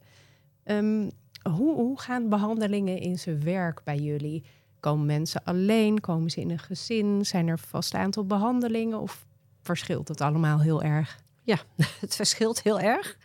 Um, 0.65 1.11
hoe, 1.43 1.75
hoe 1.75 2.01
gaan 2.01 2.29
behandelingen 2.29 2.99
in 2.99 3.19
zijn 3.19 3.43
werk 3.43 3.81
bij 3.85 3.99
jullie? 3.99 4.45
Komen 4.81 5.07
mensen 5.07 5.45
alleen? 5.45 6.01
Komen 6.01 6.31
ze 6.31 6.41
in 6.41 6.51
een 6.51 6.59
gezin? 6.59 7.27
Zijn 7.27 7.47
er 7.47 7.53
een 7.53 7.59
vast 7.59 7.95
aantal 7.95 8.25
behandelingen? 8.25 9.01
Of 9.01 9.27
verschilt 9.63 10.09
het 10.09 10.21
allemaal 10.21 10.61
heel 10.61 10.83
erg? 10.83 11.21
Ja, 11.43 11.59
het 12.01 12.15
verschilt 12.15 12.63
heel 12.63 12.81
erg. 12.81 13.18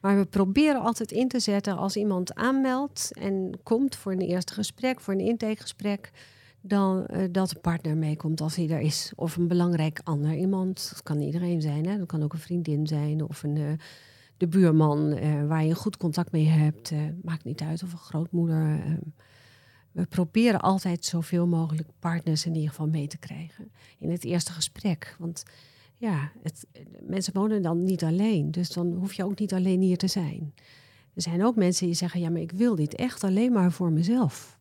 Maar 0.00 0.16
we 0.16 0.24
proberen 0.24 0.80
altijd 0.80 1.12
in 1.12 1.28
te 1.28 1.40
zetten 1.40 1.76
als 1.76 1.96
iemand 1.96 2.34
aanmeldt 2.34 3.10
en 3.12 3.60
komt 3.62 3.96
voor 3.96 4.12
een 4.12 4.20
eerste 4.20 4.54
gesprek, 4.54 5.00
voor 5.00 5.14
een 5.14 5.20
intakegesprek, 5.20 6.10
dan 6.60 7.06
uh, 7.10 7.24
dat 7.30 7.48
de 7.48 7.58
partner 7.58 7.96
meekomt 7.96 8.40
als 8.40 8.56
hij 8.56 8.68
er 8.68 8.80
is. 8.80 9.12
Of 9.16 9.36
een 9.36 9.48
belangrijk 9.48 10.00
ander 10.04 10.34
iemand. 10.34 10.88
Dat 10.90 11.02
kan 11.02 11.20
iedereen 11.20 11.60
zijn. 11.60 11.86
Hè? 11.86 11.98
Dat 11.98 12.06
kan 12.06 12.22
ook 12.22 12.32
een 12.32 12.38
vriendin 12.38 12.86
zijn 12.86 13.28
of 13.28 13.42
een, 13.42 13.56
uh, 13.56 13.72
de 14.36 14.48
buurman 14.48 15.12
uh, 15.12 15.46
waar 15.46 15.62
je 15.62 15.70
een 15.70 15.76
goed 15.76 15.96
contact 15.96 16.32
mee 16.32 16.46
hebt. 16.46 16.92
maakt 17.22 17.44
niet 17.44 17.60
uit 17.60 17.82
of 17.82 17.92
een 17.92 17.98
grootmoeder. 17.98 18.80
we 19.92 20.06
proberen 20.06 20.60
altijd 20.60 21.04
zoveel 21.04 21.46
mogelijk 21.46 21.88
partners 21.98 22.46
in 22.46 22.54
ieder 22.54 22.68
geval 22.68 22.86
mee 22.86 23.06
te 23.06 23.18
krijgen 23.18 23.70
in 23.98 24.10
het 24.10 24.24
eerste 24.24 24.52
gesprek. 24.52 25.16
Want 25.18 25.44
ja, 25.98 26.32
het, 26.42 26.66
mensen 27.00 27.32
wonen 27.32 27.62
dan 27.62 27.84
niet 27.84 28.04
alleen. 28.04 28.50
Dus 28.50 28.72
dan 28.72 28.92
hoef 28.92 29.12
je 29.12 29.24
ook 29.24 29.38
niet 29.38 29.54
alleen 29.54 29.80
hier 29.80 29.96
te 29.96 30.06
zijn. 30.06 30.54
Er 31.14 31.22
zijn 31.22 31.44
ook 31.44 31.56
mensen 31.56 31.86
die 31.86 31.94
zeggen: 31.94 32.20
ja, 32.20 32.30
maar 32.30 32.40
ik 32.40 32.52
wil 32.52 32.74
dit 32.74 32.94
echt 32.94 33.24
alleen 33.24 33.52
maar 33.52 33.72
voor 33.72 33.92
mezelf. 33.92 34.58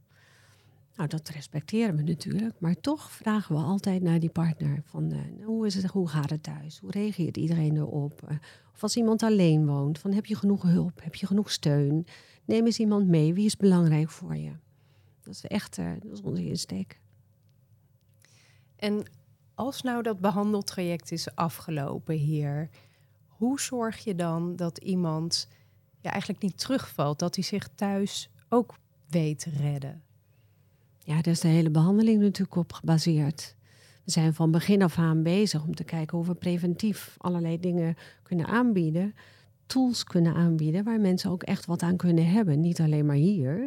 Nou, 0.95 1.09
dat 1.09 1.29
respecteren 1.29 1.95
we 1.95 2.01
natuurlijk, 2.01 2.59
maar 2.59 2.79
toch 2.79 3.11
vragen 3.11 3.55
we 3.55 3.61
altijd 3.61 4.01
naar 4.01 4.19
die 4.19 4.29
partner 4.29 4.81
van 4.83 5.13
uh, 5.13 5.45
hoe, 5.45 5.65
is 5.65 5.75
het, 5.75 5.85
hoe 5.85 6.07
gaat 6.07 6.29
het 6.29 6.43
thuis? 6.43 6.79
Hoe 6.79 6.91
reageert 6.91 7.37
iedereen 7.37 7.77
erop? 7.77 8.21
Uh, 8.29 8.37
of 8.73 8.83
als 8.83 8.97
iemand 8.97 9.23
alleen 9.23 9.65
woont, 9.65 9.99
van 9.99 10.13
heb 10.13 10.25
je 10.25 10.35
genoeg 10.35 10.61
hulp? 10.61 11.03
Heb 11.03 11.15
je 11.15 11.25
genoeg 11.25 11.51
steun? 11.51 12.05
Neem 12.45 12.65
eens 12.65 12.79
iemand 12.79 13.07
mee, 13.07 13.33
wie 13.33 13.45
is 13.45 13.57
belangrijk 13.57 14.09
voor 14.09 14.35
je? 14.35 14.51
Dat 15.23 15.33
is 15.33 15.45
echt 15.45 15.77
is 16.11 16.21
onze 16.21 16.45
insteek. 16.45 16.99
En 18.75 19.03
als 19.57 19.81
nou 19.81 20.03
dat 20.03 20.19
behandeltraject 20.19 21.11
is 21.11 21.35
afgelopen 21.35 22.15
hier, 22.15 22.69
hoe 23.27 23.59
zorg 23.59 24.03
je 24.03 24.15
dan 24.15 24.55
dat 24.55 24.77
iemand 24.77 25.47
ja, 25.99 26.11
eigenlijk 26.11 26.41
niet 26.41 26.57
terugvalt, 26.57 27.19
dat 27.19 27.35
hij 27.35 27.43
zich 27.43 27.69
thuis 27.75 28.29
ook 28.49 28.75
weet 29.09 29.47
redden? 29.59 30.01
Ja, 30.99 31.15
daar 31.15 31.33
is 31.33 31.39
de 31.39 31.47
hele 31.47 31.69
behandeling 31.69 32.21
natuurlijk 32.21 32.55
op 32.55 32.73
gebaseerd. 32.73 33.55
We 34.03 34.11
zijn 34.11 34.33
van 34.33 34.51
begin 34.51 34.81
af 34.81 34.97
aan 34.97 35.23
bezig 35.23 35.63
om 35.63 35.75
te 35.75 35.83
kijken 35.83 36.17
hoe 36.17 36.27
we 36.27 36.33
preventief 36.33 37.15
allerlei 37.17 37.59
dingen 37.59 37.95
kunnen 38.23 38.45
aanbieden. 38.45 39.15
Tools 39.65 40.03
kunnen 40.03 40.33
aanbieden 40.33 40.83
waar 40.83 40.99
mensen 40.99 41.31
ook 41.31 41.43
echt 41.43 41.65
wat 41.65 41.81
aan 41.81 41.97
kunnen 41.97 42.29
hebben. 42.29 42.59
Niet 42.59 42.81
alleen 42.81 43.05
maar 43.05 43.15
hier. 43.15 43.63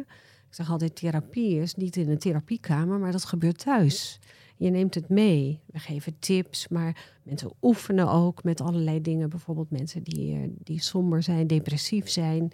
Ik 0.47 0.55
zeg 0.55 0.69
altijd, 0.69 0.95
therapie 0.95 1.59
is 1.59 1.75
niet 1.75 1.95
in 1.95 2.09
een 2.09 2.19
therapiekamer, 2.19 2.99
maar 2.99 3.11
dat 3.11 3.25
gebeurt 3.25 3.57
thuis. 3.57 4.19
Je 4.61 4.69
neemt 4.69 4.95
het 4.95 5.09
mee. 5.09 5.59
We 5.65 5.79
geven 5.79 6.19
tips, 6.19 6.67
maar 6.67 7.17
mensen 7.23 7.51
oefenen 7.61 8.09
ook 8.09 8.43
met 8.43 8.61
allerlei 8.61 9.01
dingen. 9.01 9.29
Bijvoorbeeld 9.29 9.71
mensen 9.71 10.03
die, 10.03 10.35
eh, 10.35 10.49
die 10.63 10.81
somber 10.81 11.23
zijn, 11.23 11.47
depressief 11.47 12.09
zijn. 12.09 12.51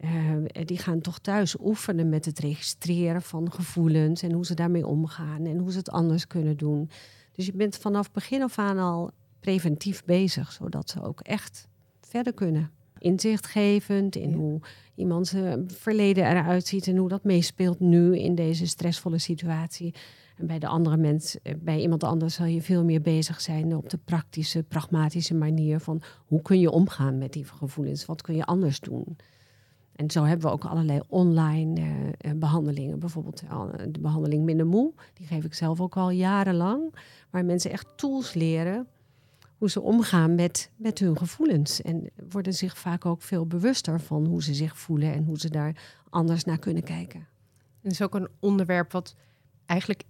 Uh, 0.00 0.64
die 0.64 0.78
gaan 0.78 1.00
toch 1.00 1.18
thuis 1.18 1.56
oefenen 1.60 2.08
met 2.08 2.24
het 2.24 2.38
registreren 2.38 3.22
van 3.22 3.52
gevoelens 3.52 4.22
en 4.22 4.32
hoe 4.32 4.46
ze 4.46 4.54
daarmee 4.54 4.86
omgaan 4.86 5.46
en 5.46 5.58
hoe 5.58 5.72
ze 5.72 5.78
het 5.78 5.90
anders 5.90 6.26
kunnen 6.26 6.56
doen. 6.56 6.90
Dus 7.32 7.46
je 7.46 7.52
bent 7.52 7.76
vanaf 7.76 8.10
begin 8.10 8.42
af 8.42 8.58
aan 8.58 8.78
al 8.78 9.10
preventief 9.40 10.04
bezig, 10.04 10.52
zodat 10.52 10.90
ze 10.90 11.02
ook 11.02 11.20
echt 11.20 11.68
verder 12.00 12.32
kunnen. 12.32 12.70
Inzichtgevend 12.98 14.16
in 14.16 14.32
hoe 14.32 14.60
iemands 14.94 15.34
verleden 15.66 16.24
eruit 16.24 16.66
ziet 16.66 16.86
en 16.86 16.96
hoe 16.96 17.08
dat 17.08 17.24
meespeelt 17.24 17.80
nu 17.80 18.18
in 18.18 18.34
deze 18.34 18.66
stressvolle 18.66 19.18
situatie. 19.18 19.94
En 20.38 20.46
bij 20.46 20.58
de 20.58 20.66
andere 20.66 20.96
mens, 20.96 21.38
eh, 21.42 21.54
bij 21.58 21.80
iemand 21.80 22.04
anders 22.04 22.34
zal 22.34 22.46
je 22.46 22.62
veel 22.62 22.84
meer 22.84 23.00
bezig 23.00 23.40
zijn 23.40 23.76
op 23.76 23.90
de 23.90 23.98
praktische, 24.04 24.62
pragmatische 24.62 25.34
manier 25.34 25.80
van 25.80 26.02
hoe 26.26 26.42
kun 26.42 26.60
je 26.60 26.70
omgaan 26.70 27.18
met 27.18 27.32
die 27.32 27.44
gevoelens? 27.44 28.04
Wat 28.04 28.22
kun 28.22 28.36
je 28.36 28.44
anders 28.44 28.80
doen? 28.80 29.16
En 29.92 30.10
zo 30.10 30.24
hebben 30.24 30.46
we 30.46 30.52
ook 30.52 30.64
allerlei 30.64 31.00
online 31.08 31.80
uh, 31.80 32.32
behandelingen. 32.36 32.98
Bijvoorbeeld 32.98 33.42
de 33.90 34.00
behandeling 34.00 34.44
Minder 34.44 34.66
Moe. 34.66 34.92
Die 35.14 35.26
geef 35.26 35.44
ik 35.44 35.54
zelf 35.54 35.80
ook 35.80 35.96
al 35.96 36.10
jarenlang. 36.10 36.94
Waar 37.30 37.44
mensen 37.44 37.70
echt 37.70 37.86
tools 37.96 38.34
leren 38.34 38.86
hoe 39.58 39.70
ze 39.70 39.80
omgaan 39.80 40.34
met, 40.34 40.70
met 40.76 40.98
hun 40.98 41.16
gevoelens. 41.16 41.82
En 41.82 42.10
worden 42.30 42.54
zich 42.54 42.78
vaak 42.78 43.06
ook 43.06 43.22
veel 43.22 43.46
bewuster 43.46 44.00
van 44.00 44.26
hoe 44.26 44.42
ze 44.42 44.54
zich 44.54 44.78
voelen 44.78 45.12
en 45.12 45.24
hoe 45.24 45.38
ze 45.38 45.50
daar 45.50 46.00
anders 46.10 46.44
naar 46.44 46.58
kunnen 46.58 46.82
kijken. 46.82 47.26
Het 47.80 47.92
is 47.92 48.02
ook 48.02 48.14
een 48.14 48.28
onderwerp 48.40 48.92
wat 48.92 49.14
eigenlijk 49.66 50.02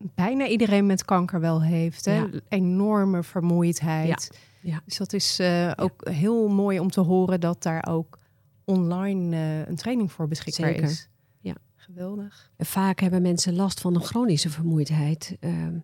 bijna 0.00 0.46
iedereen 0.46 0.86
met 0.86 1.04
kanker 1.04 1.40
wel 1.40 1.62
heeft. 1.62 2.04
Hè? 2.04 2.26
Enorme 2.48 3.22
vermoeidheid. 3.22 4.30
Ja. 4.60 4.70
ja. 4.72 4.80
Dus 4.84 4.96
dat 4.96 5.12
is 5.12 5.40
uh, 5.40 5.72
ook 5.76 6.08
heel 6.08 6.48
mooi 6.48 6.80
om 6.80 6.90
te 6.90 7.00
horen 7.00 7.40
dat 7.40 7.62
daar 7.62 7.86
ook 7.88 8.18
online 8.64 9.36
uh, 9.36 9.66
een 9.66 9.76
training 9.76 10.12
voor 10.12 10.28
beschikbaar 10.28 10.68
Zeker. 10.68 10.88
is. 10.88 11.08
Ja. 11.40 11.54
Geweldig. 11.76 12.50
Vaak 12.58 13.00
hebben 13.00 13.22
mensen 13.22 13.54
last 13.54 13.80
van 13.80 13.94
een 13.94 14.04
chronische 14.04 14.50
vermoeidheid. 14.50 15.36
Ehm, 15.40 15.78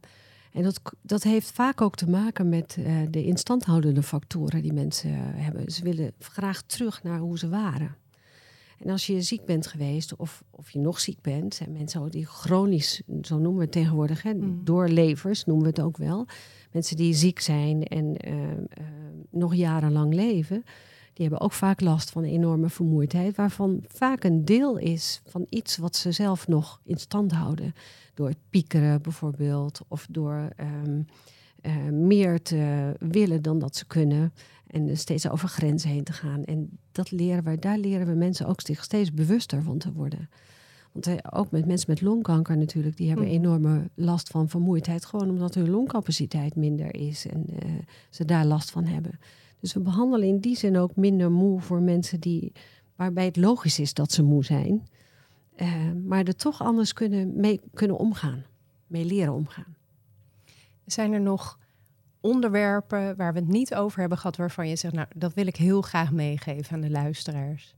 en 0.52 0.62
dat, 0.62 0.80
dat 1.02 1.22
heeft 1.22 1.50
vaak 1.50 1.80
ook 1.80 1.94
te 1.94 2.08
maken 2.10 2.48
met 2.48 2.76
uh, 2.78 3.02
de 3.10 3.24
instandhoudende 3.24 4.02
factoren 4.02 4.62
die 4.62 4.72
mensen 4.72 5.10
hebben. 5.34 5.72
Ze 5.72 5.82
willen 5.82 6.12
graag 6.18 6.62
terug 6.62 7.02
naar 7.02 7.18
hoe 7.18 7.38
ze 7.38 7.48
waren. 7.48 7.96
En 8.78 8.90
als 8.90 9.06
je 9.06 9.22
ziek 9.22 9.44
bent 9.44 9.66
geweest, 9.66 10.16
of, 10.16 10.44
of 10.50 10.70
je 10.70 10.78
nog 10.78 11.00
ziek 11.00 11.20
bent, 11.20 11.54
zijn 11.54 11.72
mensen 11.72 12.10
die 12.10 12.26
chronisch, 12.26 13.02
zo 13.22 13.38
noemen 13.38 13.56
we 13.56 13.62
het 13.62 13.72
tegenwoordig, 13.72 14.22
hè, 14.22 14.34
mm. 14.34 14.60
doorlevers 14.64 15.44
noemen 15.44 15.64
we 15.64 15.70
het 15.70 15.80
ook 15.80 15.96
wel. 15.96 16.26
Mensen 16.72 16.96
die 16.96 17.14
ziek 17.14 17.40
zijn 17.40 17.84
en 17.84 18.16
ehm, 18.16 18.64
ehm, 18.68 19.14
nog 19.30 19.54
jarenlang 19.54 20.14
leven 20.14 20.64
die 21.16 21.26
hebben 21.26 21.40
ook 21.40 21.52
vaak 21.52 21.80
last 21.80 22.10
van 22.10 22.24
enorme 22.24 22.68
vermoeidheid, 22.68 23.36
waarvan 23.36 23.84
vaak 23.88 24.24
een 24.24 24.44
deel 24.44 24.76
is 24.76 25.20
van 25.26 25.46
iets 25.48 25.76
wat 25.76 25.96
ze 25.96 26.12
zelf 26.12 26.48
nog 26.48 26.80
in 26.84 26.98
stand 26.98 27.32
houden. 27.32 27.74
Door 28.14 28.28
het 28.28 28.38
piekeren 28.50 29.02
bijvoorbeeld, 29.02 29.80
of 29.88 30.06
door 30.10 30.48
um, 30.60 31.06
uh, 31.66 31.90
meer 31.90 32.42
te 32.42 32.92
willen 32.98 33.42
dan 33.42 33.58
dat 33.58 33.76
ze 33.76 33.86
kunnen. 33.86 34.32
En 34.66 34.96
steeds 34.96 35.28
over 35.28 35.48
grenzen 35.48 35.90
heen 35.90 36.04
te 36.04 36.12
gaan. 36.12 36.44
En 36.44 36.78
dat 36.92 37.10
leren 37.10 37.44
we, 37.44 37.58
daar 37.58 37.78
leren 37.78 38.06
we 38.06 38.14
mensen 38.14 38.46
ook 38.46 38.60
steeds 38.60 39.12
bewuster 39.12 39.62
van 39.62 39.78
te 39.78 39.92
worden. 39.92 40.28
Want 40.92 41.08
uh, 41.08 41.14
ook 41.30 41.50
met 41.50 41.66
mensen 41.66 41.90
met 41.90 42.00
longkanker 42.00 42.56
natuurlijk, 42.56 42.96
die 42.96 43.08
hebben 43.08 43.26
mm. 43.26 43.32
enorme 43.32 43.90
last 43.94 44.28
van 44.28 44.48
vermoeidheid. 44.48 45.04
Gewoon 45.04 45.30
omdat 45.30 45.54
hun 45.54 45.70
longcapaciteit 45.70 46.56
minder 46.56 46.94
is 46.94 47.26
en 47.26 47.46
uh, 47.50 47.70
ze 48.10 48.24
daar 48.24 48.44
last 48.44 48.70
van 48.70 48.84
hebben. 48.84 49.18
Dus 49.60 49.72
we 49.72 49.80
behandelen 49.80 50.28
in 50.28 50.38
die 50.38 50.56
zin 50.56 50.76
ook 50.76 50.96
minder 50.96 51.30
moe 51.30 51.60
voor 51.60 51.82
mensen 51.82 52.20
die, 52.20 52.52
waarbij 52.94 53.24
het 53.24 53.36
logisch 53.36 53.78
is 53.78 53.94
dat 53.94 54.12
ze 54.12 54.22
moe 54.22 54.44
zijn. 54.44 54.86
Uh, 55.56 55.68
maar 56.04 56.24
er 56.24 56.36
toch 56.36 56.62
anders 56.62 56.92
kunnen, 56.92 57.40
mee 57.40 57.60
kunnen 57.74 57.98
omgaan, 57.98 58.44
mee 58.86 59.04
leren 59.04 59.32
omgaan. 59.32 59.76
Zijn 60.86 61.12
er 61.12 61.20
nog 61.20 61.58
onderwerpen 62.20 63.16
waar 63.16 63.32
we 63.32 63.38
het 63.38 63.48
niet 63.48 63.74
over 63.74 64.00
hebben 64.00 64.18
gehad, 64.18 64.36
waarvan 64.36 64.68
je 64.68 64.76
zegt, 64.76 64.94
nou, 64.94 65.08
dat 65.14 65.34
wil 65.34 65.46
ik 65.46 65.56
heel 65.56 65.82
graag 65.82 66.12
meegeven 66.12 66.74
aan 66.74 66.80
de 66.80 66.90
luisteraars? 66.90 67.74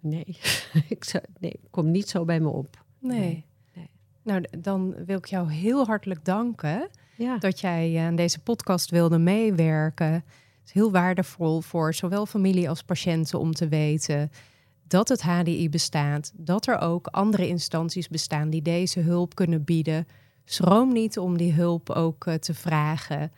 Nee, 0.00 0.38
ik 0.88 1.04
zou, 1.04 1.24
nee, 1.40 1.60
kom 1.70 1.90
niet 1.90 2.08
zo 2.08 2.24
bij 2.24 2.40
me 2.40 2.48
op. 2.48 2.84
Nee. 2.98 3.44
nee. 3.74 3.90
Nou, 4.22 4.44
dan 4.58 5.04
wil 5.04 5.18
ik 5.18 5.26
jou 5.26 5.52
heel 5.52 5.86
hartelijk 5.86 6.24
danken 6.24 6.88
ja. 7.16 7.38
dat 7.38 7.60
jij 7.60 7.98
aan 7.98 8.16
deze 8.16 8.38
podcast 8.38 8.90
wilde 8.90 9.18
meewerken. 9.18 10.12
Het 10.12 10.24
is 10.64 10.72
heel 10.72 10.90
waardevol 10.90 11.60
voor 11.60 11.94
zowel 11.94 12.26
familie 12.26 12.68
als 12.68 12.82
patiënten 12.82 13.38
om 13.38 13.52
te 13.52 13.68
weten 13.68 14.30
dat 14.86 15.08
het 15.08 15.22
HDI 15.22 15.68
bestaat, 15.68 16.32
dat 16.34 16.66
er 16.66 16.78
ook 16.78 17.06
andere 17.06 17.48
instanties 17.48 18.08
bestaan 18.08 18.50
die 18.50 18.62
deze 18.62 19.00
hulp 19.00 19.34
kunnen 19.34 19.64
bieden. 19.64 20.06
Schroom 20.48 20.92
niet 20.92 21.18
om 21.18 21.36
die 21.36 21.52
hulp 21.52 21.90
ook 21.90 22.26
uh, 22.26 22.34
te 22.34 22.54
vragen. 22.54 23.32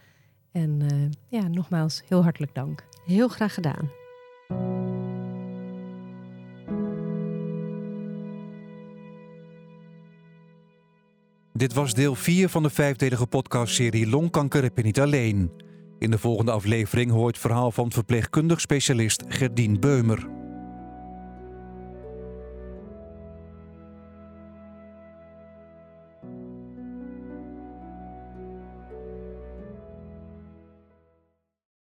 En 0.53 0.81
uh, 0.92 1.40
ja, 1.40 1.49
nogmaals, 1.49 2.03
heel 2.09 2.23
hartelijk 2.23 2.55
dank. 2.55 2.85
Heel 3.07 3.29
graag 3.29 3.55
gedaan. 3.55 3.90
Dit 11.53 11.73
was 11.73 11.94
deel 11.94 12.14
4 12.14 12.49
van 12.49 12.62
de 12.62 12.71
vijfdelige 12.71 13.27
podcastserie 13.27 14.09
Longkanker 14.09 14.62
heb 14.62 14.77
je 14.77 14.83
niet 14.83 15.01
alleen. 15.01 15.51
In 15.99 16.11
de 16.11 16.18
volgende 16.18 16.53
aflevering 16.53 17.11
hoort 17.11 17.35
het 17.35 17.38
verhaal 17.38 17.71
van 17.71 17.92
verpleegkundig 17.92 18.61
specialist 18.61 19.25
Gerdien 19.29 19.81
Beumer. 19.81 20.38